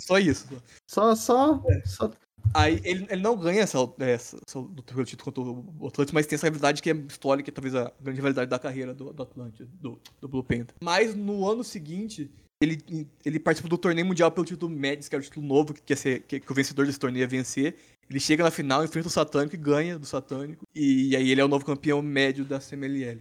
[0.00, 0.48] Só isso.
[0.88, 2.10] Só, só, só
[2.54, 6.26] Aí ele, ele não ganha essa, essa, essa luta pelo título contra o Atlantis, mas
[6.26, 9.12] tem essa rivalidade que é histórica, que é talvez a grande rivalidade da carreira do,
[9.12, 10.74] do Atlantis, do, do Blue Panther.
[10.82, 12.30] Mas no ano seguinte,
[12.60, 12.78] ele,
[13.24, 15.96] ele participa do torneio mundial pelo título Médici, que era o título novo, que, ia
[15.96, 17.76] ser, que, que o vencedor desse torneio ia vencer.
[18.10, 20.66] Ele chega na final, enfrenta o Satânico e ganha do Satânico.
[20.74, 23.20] E, aí ele é o novo campeão médio da CMLL.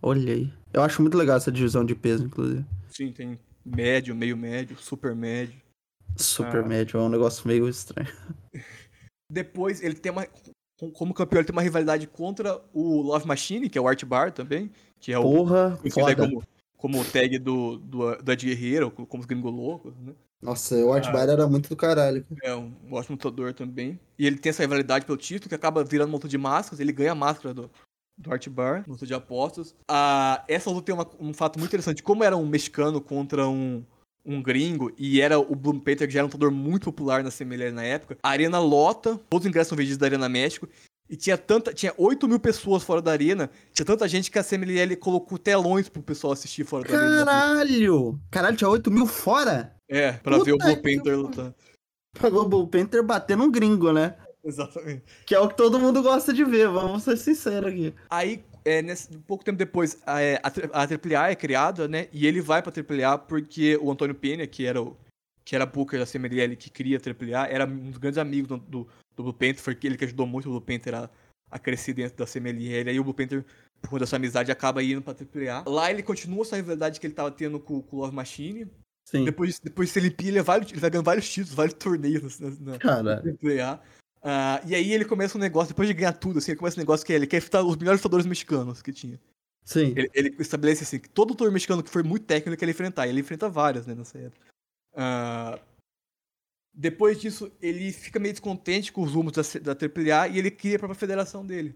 [0.00, 0.52] Olha aí.
[0.72, 2.64] Eu acho muito legal essa divisão de peso, inclusive.
[2.88, 5.60] Sim, tem médio, meio médio, super médio.
[6.16, 6.66] Super Ah.
[6.66, 8.08] médio, é um negócio meio estranho.
[9.30, 10.26] Depois ele tem uma.
[10.78, 14.04] com- Como campeão, ele tem uma rivalidade contra o Love Machine, que é o Art
[14.04, 14.70] Bar também.
[14.98, 15.22] Que é o.
[15.22, 16.16] Porra, foda.
[16.16, 16.42] como,
[16.76, 20.14] como o tag do, do, do Ed Guerreiro, como os gringos loucos, né?
[20.42, 21.12] Nossa, o Art Ah.
[21.12, 22.24] Bar era muito do caralho.
[22.24, 22.52] cara.
[22.52, 24.00] É um ótimo lutador também.
[24.18, 26.80] E ele tem essa rivalidade pelo título, que acaba virando luta de máscaras.
[26.80, 27.70] Ele ganha a máscara do,
[28.18, 29.74] do Art Bar, luta de apostas.
[29.88, 32.02] Ah, essa luta tem uma- um fato muito interessante.
[32.02, 33.84] Como era um mexicano contra um,
[34.24, 37.30] um gringo, e era o Bloom Peter, que já era um lutador muito popular na
[37.30, 40.68] CMLL na época, a arena lota, todos os ingressos são vendidos da Arena México,
[41.08, 41.74] e tinha tanta.
[41.74, 45.88] Tinha 8 mil pessoas fora da arena, tinha tanta gente que a CMLL colocou telões
[45.88, 47.24] pro pessoal assistir fora da arena.
[47.24, 48.20] Caralho!
[48.30, 49.74] Caralho, tinha 8 mil fora?
[49.88, 51.20] É, pra ver o Puta Blue Panther pariu.
[51.22, 51.54] lutar.
[52.18, 54.16] Pagou o Bull Panther batendo um gringo, né?
[54.44, 55.02] Exatamente.
[55.26, 57.94] Que é o que todo mundo gosta de ver, vamos ser sinceros aqui.
[58.08, 60.40] Aí, é, nesse, pouco tempo depois, a, é,
[60.72, 62.08] a, AAA é criada, né?
[62.12, 64.96] E ele vai pra AAA porque o Antônio Penha, que era o
[65.44, 68.56] que era Booker da CMLL, que cria a AAA, era um dos grandes amigos do,
[68.58, 71.10] do, do Blue Panther, foi ele que ajudou muito o Blue Panther a,
[71.50, 72.88] a crescer dentro da CMLL.
[72.88, 73.44] Aí o Blue Panther,
[73.80, 75.64] por conta dessa amizade, acaba indo pra AAA.
[75.66, 78.66] Lá ele continua essa rivalidade que ele tava tendo com, com o Love Machine.
[79.04, 79.24] Sim.
[79.24, 82.50] Depois, depois se ele pia, ele vai, ele vai ganhando vários títulos, vários torneios na,
[82.60, 83.80] na, Cara, AAA.
[84.22, 86.82] Ah, e aí ele começa um negócio, depois de ganhar tudo, assim, ele começa um
[86.82, 89.18] negócio que é, ele quer enfrentar os melhores lutadores mexicanos que tinha.
[89.64, 89.94] sim.
[89.96, 93.06] Ele, ele estabelece assim, que todo lutador mexicano que for muito técnico ele quer enfrentar.
[93.06, 94.46] E ele enfrenta vários, né, nessa época.
[94.94, 95.58] Ah,
[96.72, 100.76] depois disso, ele fica meio descontente com os rumos da, da AAA e ele cria
[100.76, 101.74] a própria federação dele.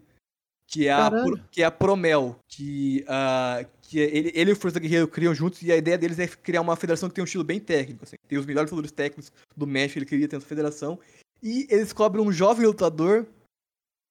[0.66, 1.10] Que é a,
[1.50, 2.38] que é a Promel.
[2.48, 5.98] Que, ah, que é- ele, ele e o Força Guerreiro criam juntos e a ideia
[5.98, 8.04] deles é criar uma federação que tem um estilo bem técnico.
[8.04, 8.16] Assim.
[8.26, 10.98] Tem os melhores lutadores técnicos do México, ele queria ter essa federação.
[11.44, 13.26] E eles descobrem um jovem lutador.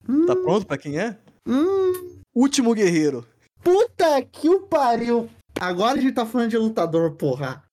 [0.06, 1.18] Tá Hum, pronto pra quem é?
[1.48, 3.26] hum, Último Guerreiro.
[3.64, 5.30] puta que o pariu.
[5.60, 7.64] Agora a gente tá falando de lutador, porra.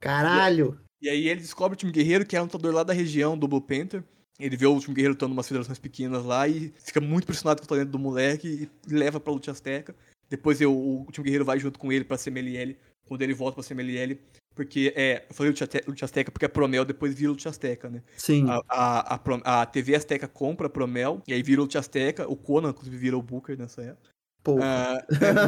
[0.00, 0.78] Caralho.
[1.00, 3.48] E aí ele descobre o time guerreiro, que é um lutador lá da região do
[3.48, 4.04] Blue Panther.
[4.38, 7.64] Ele vê o time guerreiro lutando umas federações pequenas lá e fica muito impressionado com
[7.64, 9.94] o talento do moleque e leva pra luta azteca.
[10.28, 12.76] Depois eu- o, time guerreiro vai junto com ele pra CMLL,
[13.06, 14.18] quando ele volta pra CMLL.
[14.54, 15.24] Porque é.
[15.28, 15.52] Eu falei
[15.86, 18.02] luta azteca porque é Promel, depois vira luta azteca, né?
[18.16, 18.46] Sim.
[18.50, 22.28] A, a, a, a TV Azteca compra a Promel, e aí vira luta azteca.
[22.30, 24.10] O Conan, inclusive, vira o Booker nessa época.
[24.44, 24.58] Pô.
[24.60, 24.98] Ah,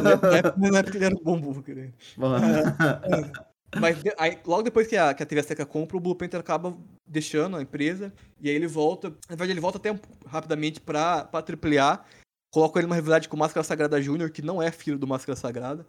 [0.01, 1.91] na época- na época ele era um bom Booker, né?
[3.79, 6.39] Mas de- aí, logo depois que a, que a TV Azteca compra, o Blue Panther
[6.39, 8.13] acaba deixando a empresa.
[8.39, 9.09] E aí ele volta.
[9.09, 12.03] Na verdade, ele volta até um- rapidamente pra, pra AAA.
[12.53, 15.35] Coloca ele numa rivalidade com o Máscara Sagrada Júnior, que não é filho do Máscara
[15.35, 15.85] Sagrada.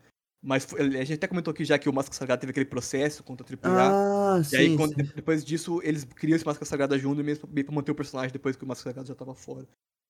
[0.47, 3.45] Mas a gente até comentou aqui já que o Máscara Sagrada teve aquele processo contra
[3.45, 3.91] a AAA.
[3.91, 4.77] Ah, e aí, sim.
[4.77, 5.11] quando- sim.
[5.17, 8.63] depois disso, eles criam esse Máscara Sagrada Júnior mesmo pra manter o personagem depois que
[8.63, 9.67] o Máscara Sagrada já tava fora.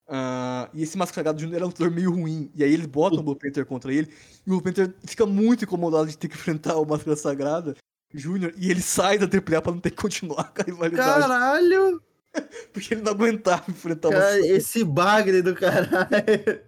[0.06, 2.50] Ah, e esse Máscara Sagrada Júnior era um lutador meio ruim.
[2.54, 4.08] E aí eles botam o Blue Panther contra ele.
[4.46, 7.74] E o Blue Panther fica muito incomodado de ter que enfrentar o Máscara Sagrada
[8.12, 8.52] Júnior.
[8.58, 11.20] E ele sai da AAA pra não ter que continuar com a rivalidade.
[11.20, 12.02] Caralho.
[12.74, 16.60] Porque ele não aguentava enfrentar o Cara, esse bagre do caralho.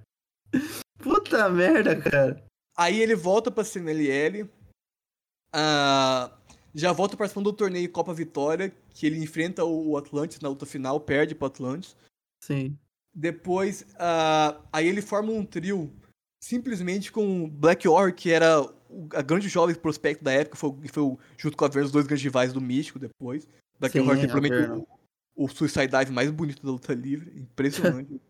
[0.98, 2.47] Puta merda, cara.
[2.78, 4.48] Aí ele volta pra CMLL.
[5.52, 6.30] Ah,
[6.74, 11.00] já volta participando do torneio Copa Vitória, que ele enfrenta o Atlantis na luta final,
[11.00, 11.96] perde pro Atlantis.
[12.42, 12.78] Sim.
[13.14, 15.92] Depois, ah, aí ele forma um trio
[16.40, 21.02] simplesmente com Black Orr, que era o- a grande jovem prospecto da época, foi, foi
[21.02, 23.48] o- junto com a Ver, os dois grandes rivais do Místico depois.
[23.80, 24.70] Black Sim, a provavelmente
[25.34, 28.20] o, o Suicide Dive mais bonito da luta livre, impressionante.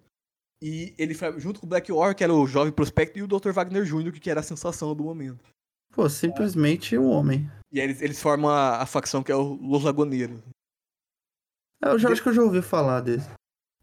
[0.62, 3.28] e ele foi junto com o Black Orr, que era o jovem prospecto, e o
[3.28, 3.52] Dr.
[3.52, 5.44] Wagner Jr., que era a sensação do momento.
[5.92, 7.50] Pô, simplesmente o homem.
[7.72, 10.40] E aí eles, eles formam a, a facção que é o Los Lagoneiros.
[11.82, 13.28] É, Eu já acho que eu já ouvi falar desse.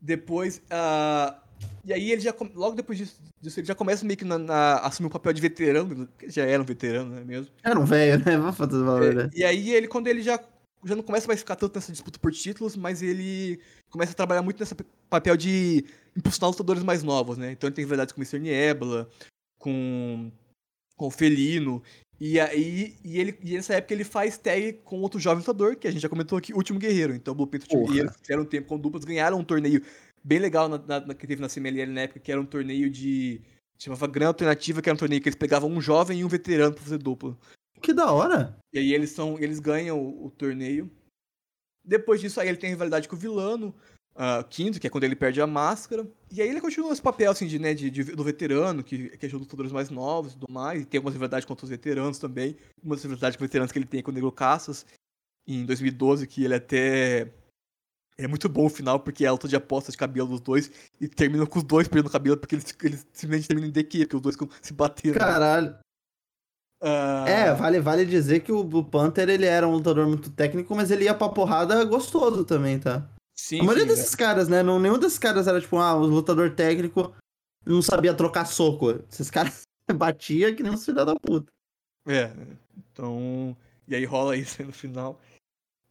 [0.01, 1.41] Depois, ah,
[1.83, 4.55] e aí ele já, logo depois disso, disso, ele já começa meio que na, na,
[4.55, 7.51] a assumir o papel de veterano, que já era um veterano, não é mesmo?
[7.63, 8.37] Era um velho, né?
[8.37, 9.29] Vamos fazer valor, né?
[9.33, 10.39] E aí ele, quando ele já,
[10.83, 13.59] já não começa mais a ficar tanto nessa disputa por títulos, mas ele
[13.89, 14.75] começa a trabalhar muito nesse
[15.09, 15.85] papel de
[16.15, 17.51] impulsionar lutadores mais novos, né?
[17.51, 18.39] Então ele tem verdades com o Mr.
[18.39, 19.09] Niebla,
[19.59, 20.31] com,
[20.95, 21.81] com o Felino,
[22.19, 25.87] e aí e ele, e nessa época ele faz tag com outro jovem lutador, que
[25.87, 27.13] a gente já comentou aqui, Último Guerreiro.
[27.13, 27.87] Então o Blue Panther o Último.
[27.93, 29.81] Guerreiro fizeram um tempo com duplas, ganharam um torneio
[30.23, 33.41] bem legal na- na- que teve na CMLL na época, que era um torneio de...
[33.77, 36.73] chamava Gran Alternativa, que era um torneio que eles pegavam um jovem e um veterano
[36.73, 37.37] pra fazer dupla.
[37.81, 38.57] Que da hora.
[38.73, 39.37] E aí eles são.
[39.37, 40.89] Eles ganham o, o torneio.
[41.83, 43.75] Depois disso aí ele tem rivalidade com o Vilano,
[44.15, 46.07] ah, quinto, que é quando ele perde a máscara.
[46.31, 49.25] E aí ele continua esse papel assim de, né, de, de- do veterano, que, que
[49.25, 50.81] ajuda os lutadores mais novos e tudo mais.
[50.81, 52.55] E tem algumas rivalidades contra os veteranos também.
[52.83, 54.85] Uma das rivalidades com veteranos que ele tem com o Negro Caças
[55.47, 57.31] em 2012, que ele até.
[58.17, 60.71] É muito bom o final, porque é a luta de aposta de cabelo dos dois
[61.01, 64.15] e termina com os dois perdendo cabelo, porque eles, eles simplesmente terminam em DQ, porque
[64.15, 65.15] os dois se batendo.
[65.19, 65.77] Caralho.
[66.81, 70.73] Ah, É, vale, vale dizer que o Blue Panther ele era um lutador muito técnico,
[70.75, 73.05] mas ele ia pra porrada gostoso também, tá?
[73.35, 74.63] Sim, A maioria sim, desses caras, né?
[74.63, 77.13] Não, nenhum desses caras era tipo, ah, o lutador técnico
[77.65, 78.91] não sabia trocar soco.
[79.11, 79.63] Esses caras
[79.95, 81.51] batia que nem uns filha da puta.
[82.07, 82.31] É,
[82.77, 83.55] então.
[83.87, 85.19] E aí rola isso aí no final.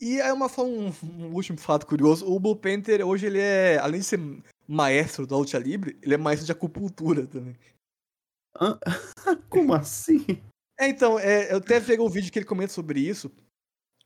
[0.00, 4.00] E aí uma, um, um último fato curioso: o Blue Panther hoje ele é, além
[4.00, 4.20] de ser
[4.66, 7.56] maestro da luta livre, ele é maestro de acupuntura também.
[9.50, 10.24] Como assim?
[10.78, 13.30] É, então, é, eu até peguei um vídeo que ele comenta sobre isso.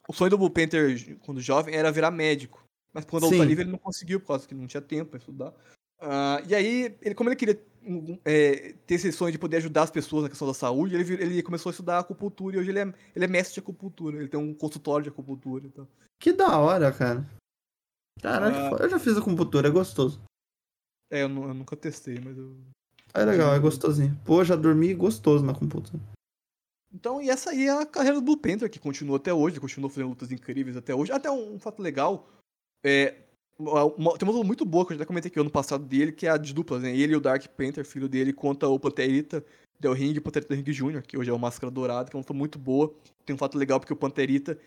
[0.09, 2.63] O sonho do Blue Panther, quando jovem, era virar médico.
[2.93, 5.19] Mas quando a luta livre ele não conseguiu, por causa que não tinha tempo pra
[5.19, 5.55] estudar.
[6.01, 7.61] Ah, e aí, ele, como ele queria
[8.25, 11.43] é, ter esse sonho de poder ajudar as pessoas na questão da saúde, ele, ele
[11.43, 14.17] começou a estudar acupuntura e hoje ele é, ele é mestre de acupuntura.
[14.17, 15.89] Ele tem um consultório de acupuntura e tal.
[16.21, 17.29] Que da hora, cara.
[18.21, 18.83] Caraca, Ah.
[18.83, 20.21] eu já fiz acupuntura, é gostoso.
[21.11, 22.57] É, eu, eu nunca testei, mas eu.
[23.15, 24.21] É legal, é gostosinho.
[24.25, 25.99] Pô, já dormi gostoso na acupuntura.
[26.93, 29.61] Então, e essa aí é a carreira do Blue Panther, que continua até hoje, ele
[29.61, 31.13] continua fazendo lutas incríveis até hoje.
[31.13, 32.29] Até um, um fato legal,
[32.85, 33.15] é,
[33.59, 36.27] uma- tem uma luta muito boa que eu já comentei aqui ano passado dele, que
[36.27, 36.97] é a de duplas, né?
[36.97, 39.45] Ele e o Dark Panther, filho dele, contra o Panterita
[39.81, 42.17] Del Ring e o Panterita Del Ring Jr., que hoje é o Máscara Dourada, que
[42.17, 42.95] é uma luta muito boa.
[43.27, 44.59] Tem um fato legal porque o Panterita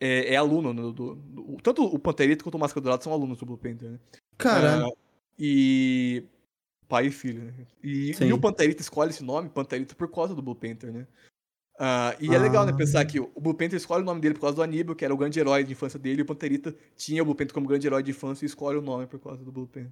[0.00, 3.38] é, é aluno, né, do, do- tanto o Panterita quanto o Máscara Dourada são alunos
[3.38, 3.98] do Blue Panther, né?
[4.36, 4.86] Caralho.
[4.86, 4.92] Ah,
[5.38, 6.24] e.
[6.88, 7.54] Pai e filho, né?
[7.82, 11.06] E, e o Panterita escolhe esse nome, Panterita, por causa do Blue Panther, né?
[11.84, 12.40] Ah, e é Ah.
[12.40, 15.04] legal, né, pensar que o Panther escolhe o nome dele por causa do Aníbal, que
[15.04, 17.86] era o grande herói de infância dele, e o Panterita tinha o Panther como grande
[17.88, 19.90] herói de infância e escolhe o nome por causa do Panther.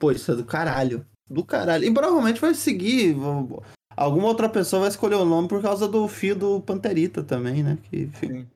[0.00, 1.06] Pô, isso é do caralho.
[1.30, 1.84] Do caralho.
[1.84, 3.14] E provavelmente vai seguir.
[3.96, 7.78] Alguma outra pessoa vai escolher o nome por causa do fio do Panterita também, né?
[7.84, 8.48] Que, Sim.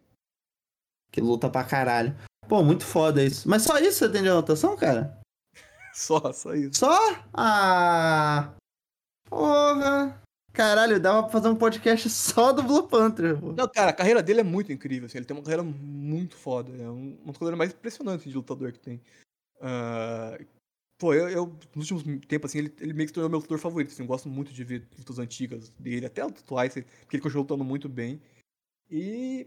[1.13, 2.17] que luta pra caralho.
[2.49, 3.49] Pô, muito foda isso.
[3.49, 5.19] Mas só isso você tem de anotação, cara?
[5.95, 6.79] Só, só isso.
[6.81, 6.99] Só?
[7.35, 8.55] Ah.
[9.29, 10.22] Porra.
[10.53, 13.39] Caralho, dava pra fazer um podcast só do Blue Panther.
[13.39, 13.53] pô.
[13.53, 16.71] Não, cara, a carreira dele é muito incrível, assim, ele tem uma carreira muito foda,
[16.77, 19.01] é um, uma das carreiras mais impressionantes de lutador que tem.
[19.61, 20.39] Ah,
[20.99, 23.59] pô, eu, eu, nos últimos tempos, assim, ele, ele meio que se tornou meu lutador
[23.59, 27.23] favorito, assim, eu gosto muito de ver lutas antigas dele, até atuais, assim, porque ele
[27.23, 28.21] continua lutando muito bem.
[28.91, 29.47] E,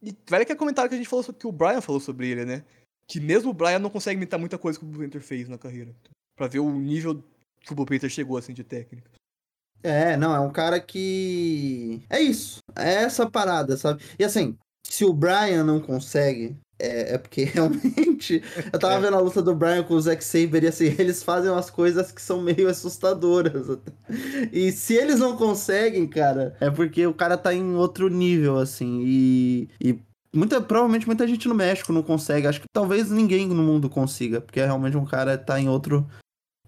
[0.00, 2.28] e vale que é comentário que a gente falou, sobre, que o Brian falou sobre
[2.28, 2.64] ele, né,
[3.06, 5.58] que mesmo o Brian não consegue imitar muita coisa que o Blue Panther fez na
[5.58, 5.94] carreira,
[6.36, 7.22] pra ver o nível
[7.60, 9.10] que o Blue Panther chegou, assim, de técnica.
[9.84, 12.02] É, não, é um cara que.
[12.08, 12.58] É isso.
[12.74, 14.02] É essa parada, sabe?
[14.18, 18.42] E assim, se o Brian não consegue, é, é porque realmente.
[18.72, 19.00] Eu tava É.
[19.00, 22.10] vendo a luta do Brian com o Zack Saber e assim, eles fazem umas coisas
[22.10, 23.68] que são meio assustadoras.
[23.68, 23.92] até.
[24.50, 29.02] E se eles não conseguem, cara, é porque o cara tá em outro nível, assim.
[29.04, 29.68] E.
[29.80, 29.98] e
[30.36, 32.48] Muita, provavelmente muita gente no México não consegue.
[32.48, 34.40] Acho que talvez ninguém no mundo consiga.
[34.40, 36.04] Porque realmente um cara tá em outro,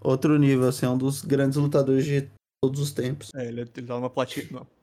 [0.00, 0.86] outro nível, assim.
[0.86, 2.30] É um dos grandes lutadores de
[2.66, 3.30] todos os tempos.
[3.34, 4.10] É, ele, ele tá numa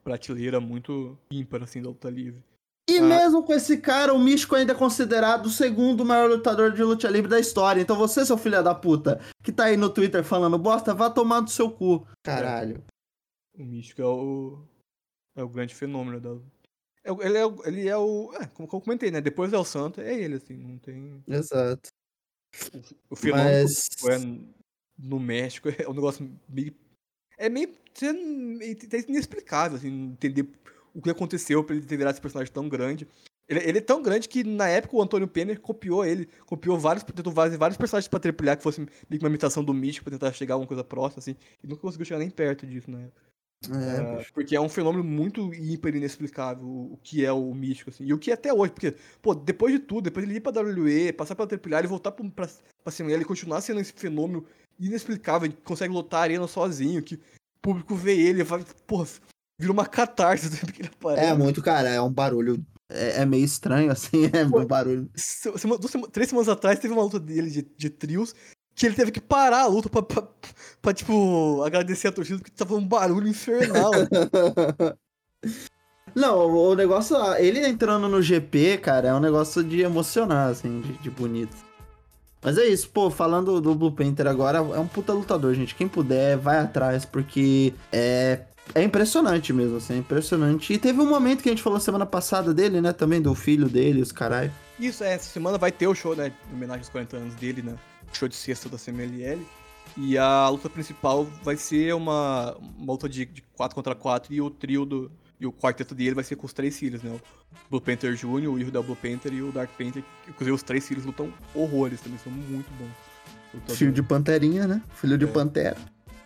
[0.04, 2.42] prateleira muito ímpar, assim, da luta livre.
[2.90, 3.02] E Ah.
[3.02, 7.08] mesmo com esse cara, o Místico ainda é considerado o segundo maior lutador de luta
[7.10, 7.82] livre da história.
[7.82, 11.42] Então você, seu filho da puta, que tá aí no Twitter falando bosta, vá tomar
[11.42, 12.06] do seu cu.
[12.24, 12.84] Caralho.
[13.58, 14.60] O Místico é o,
[15.38, 16.36] é o grande fenômeno da.
[17.06, 18.34] É o- Ele é, o- ele é o.
[18.36, 19.22] É, como, eu comentei, né?
[19.22, 21.24] Depois do El Santo, é ele, assim, não tem.
[21.28, 21.90] Exato.
[23.10, 23.88] O fenômeno Mas.
[24.10, 24.64] é
[24.98, 26.74] no México é um negócio meio.
[27.44, 27.70] É meio.
[28.02, 30.48] é inexplicável, assim, entender
[30.94, 33.06] o que aconteceu pra ele ter virado esse personagem tão grande.
[33.50, 37.04] Ele, ele é tão grande que na época o Antônio Penner copiou ele, copiou vários,
[37.04, 40.54] tentou fazer vários personagens pra tripulhar que fosse uma imitação do místico pra tentar chegar
[40.54, 41.36] a alguma coisa próxima, assim.
[41.62, 43.33] E nunca conseguiu chegar nem perto disso na época.
[43.72, 44.34] É, bicho.
[44.34, 48.06] porque é um fenômeno muito e inexplicável o que é o místico, assim.
[48.06, 50.42] E o que é até hoje, porque, pô, depois de tudo, depois de ele ir
[50.42, 52.50] pra WWE, passar pela Tripilhar e voltar pra, pra,
[52.84, 54.46] pra CML e continuar sendo esse fenômeno
[54.80, 57.20] inexplicável, que consegue lotar a arena sozinho, que o
[57.62, 59.08] público vê ele, vai, porra,
[59.60, 61.26] vira uma catarse sempre que ele aparece.
[61.28, 62.64] É muito, cara, é um barulho.
[62.92, 65.10] É, é meio estranho, assim, é um barulho.
[65.16, 68.36] Sema- duas três semanas atrás teve uma luta dele de, de trios
[68.76, 70.28] que ele teve que parar a luta pra, pra,
[70.82, 73.92] pra, tipo, agradecer a torcida porque tava um barulho infernal.
[76.16, 80.82] Não, o negócio, ah, ele entrando no GP, cara, é um negócio de emocionar, assim,
[80.82, 81.56] de, de bonito.
[82.42, 85.74] Mas é isso, pô, falando do Blue Panther agora, é um puta lutador, gente.
[85.74, 88.42] Quem puder, vai atrás, porque é,
[88.76, 90.74] é impressionante mesmo, assim, é impressionante.
[90.74, 93.68] E teve um momento que a gente falou semana passada dele, né, também, do filho
[93.70, 94.52] dele, os caralho.
[94.78, 97.62] Isso, é, essa semana vai ter o show, né, em homenagem aos 40 anos dele,
[97.62, 97.76] né,
[98.18, 99.42] show de sexta da CMLL.
[99.98, 104.42] E a luta principal vai ser uma, uma luta de, de 4 contra 4 e
[104.42, 105.12] o trio do.
[105.40, 107.12] E o quarteto dele vai ser com os três filhos, né?
[107.12, 110.02] O Blue Panther Jr., o Irro da Blue Panther e o Dark Panther.
[110.28, 113.76] Inclusive, os três filhos lutam horrores também, são muito bons.
[113.76, 114.82] Filho de Panterinha, né?
[114.96, 115.28] Filho de É.
[115.28, 115.78] Pantera.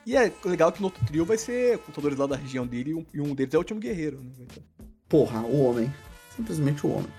[0.05, 2.93] E é legal que no outro trio vai ser lutadores lá da região dele e
[2.95, 4.31] um, e um deles é o Último Guerreiro, né?
[4.53, 4.61] Ter-
[5.09, 5.91] Porra, o homem.
[6.35, 7.09] Simplesmente o homem.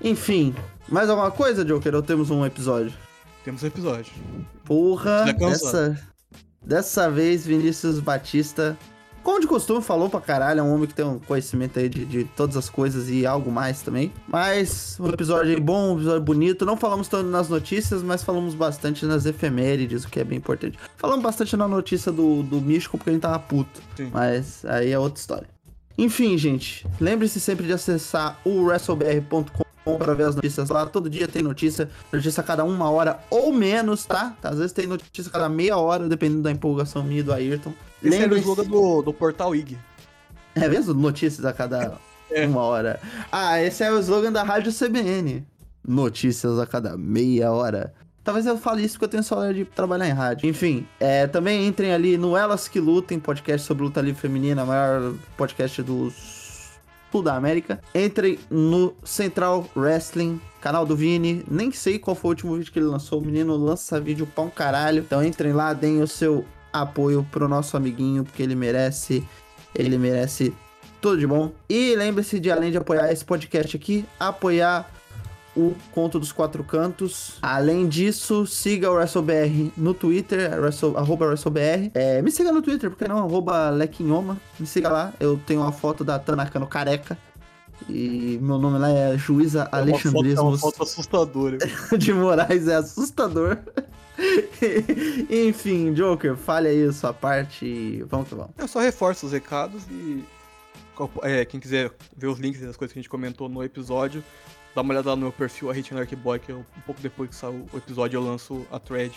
[0.00, 0.54] Enfim,
[0.88, 1.94] mais alguma coisa, Joker?
[1.94, 2.92] Ou temos um episódio?
[3.44, 4.12] Temos um episódio.
[4.64, 6.00] Porra, dessa,
[6.64, 8.76] dessa vez Vinícius Batista,
[9.22, 10.60] como de costume, falou pra caralho.
[10.60, 13.52] É um homem que tem um conhecimento aí de, de todas as coisas e algo
[13.52, 14.12] mais também.
[14.26, 16.64] Mas um episódio aí bom, um episódio bonito.
[16.64, 20.78] Não falamos tanto nas notícias, mas falamos bastante nas efemérides, o que é bem importante.
[20.96, 23.82] Falamos bastante na notícia do, do Místico porque a gente tava puto.
[23.96, 24.10] Sim.
[24.12, 25.48] Mas aí é outra história.
[25.96, 28.64] Enfim, gente, lembre-se sempre de acessar o
[29.86, 30.86] wrestlebr.com para ver as notícias lá.
[30.86, 34.34] Todo dia tem notícia, notícia a cada uma hora ou menos, tá?
[34.42, 37.72] Às vezes tem notícia a cada meia hora, dependendo da empolgação minha e do Ayrton.
[38.02, 39.78] Esse era o slogan do, do Portal IG.
[40.54, 40.94] É mesmo?
[40.94, 41.98] Notícias a cada
[42.30, 42.46] É.
[42.46, 43.00] uma hora.
[43.32, 45.44] Ah, esse é o slogan da Rádio CBN.
[45.86, 47.92] Notícias a cada meia hora.
[48.22, 50.48] Talvez eu fale isso porque eu tenho saudade de trabalhar em rádio.
[50.48, 55.12] Enfim, é, também entrem ali no Elas Que Lutem, podcast sobre luta livre feminina, maior
[55.36, 56.10] podcast do
[57.22, 57.80] da América.
[57.94, 61.44] Entrem no Central Wrestling, canal do Vini.
[61.50, 63.20] Nem sei qual foi o último vídeo que ele lançou.
[63.20, 65.00] O menino lança vídeo um caralho.
[65.00, 69.26] Então entrem lá, deem o seu apoio pro nosso amiguinho, porque ele merece.
[69.74, 70.54] Ele merece
[71.00, 71.52] tudo de bom.
[71.68, 74.90] E lembre-se de, além de apoiar esse podcast aqui, apoiar
[75.56, 77.38] o Conto dos Quatro Cantos.
[77.40, 81.90] Além disso, siga o WrestleBR no Twitter, Wrestle, arroba WrestleBR.
[81.94, 83.18] É, me siga no Twitter, porque não?
[83.18, 84.38] Arroba Lequinhoma.
[84.58, 85.12] Me siga lá.
[85.20, 87.16] Eu tenho uma foto da Tanaka no careca.
[87.88, 91.58] E meu nome lá é Juíza É uma foto, é uma foto assustadora.
[91.98, 92.68] de Moraes.
[92.68, 93.58] É assustador.
[95.28, 98.52] Enfim, Joker, fale aí a sua parte e vamos que vamos.
[98.56, 100.24] Eu só reforço os recados e
[101.22, 104.22] é, quem quiser ver os links das coisas que a gente comentou no episódio,
[104.74, 107.00] dá uma olhada lá no meu perfil, a Hit Anarchy Boy, que eu, um pouco
[107.00, 109.14] depois que saiu o episódio eu lanço a thread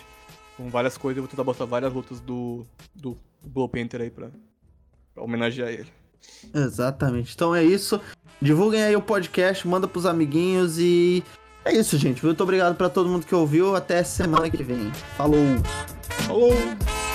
[0.56, 1.18] com várias coisas.
[1.18, 4.30] Eu vou tentar botar várias lutas do, do Blue Panther aí pra,
[5.14, 5.92] pra homenagear ele.
[6.54, 7.34] Exatamente.
[7.34, 8.00] Então é isso.
[8.42, 11.24] Divulguem aí o podcast, manda pros amiguinhos e
[11.66, 12.24] é isso, gente.
[12.24, 13.76] Muito obrigado pra todo mundo que ouviu.
[13.76, 14.92] Até semana que vem.
[15.18, 15.58] Falou!
[16.26, 17.07] Falou!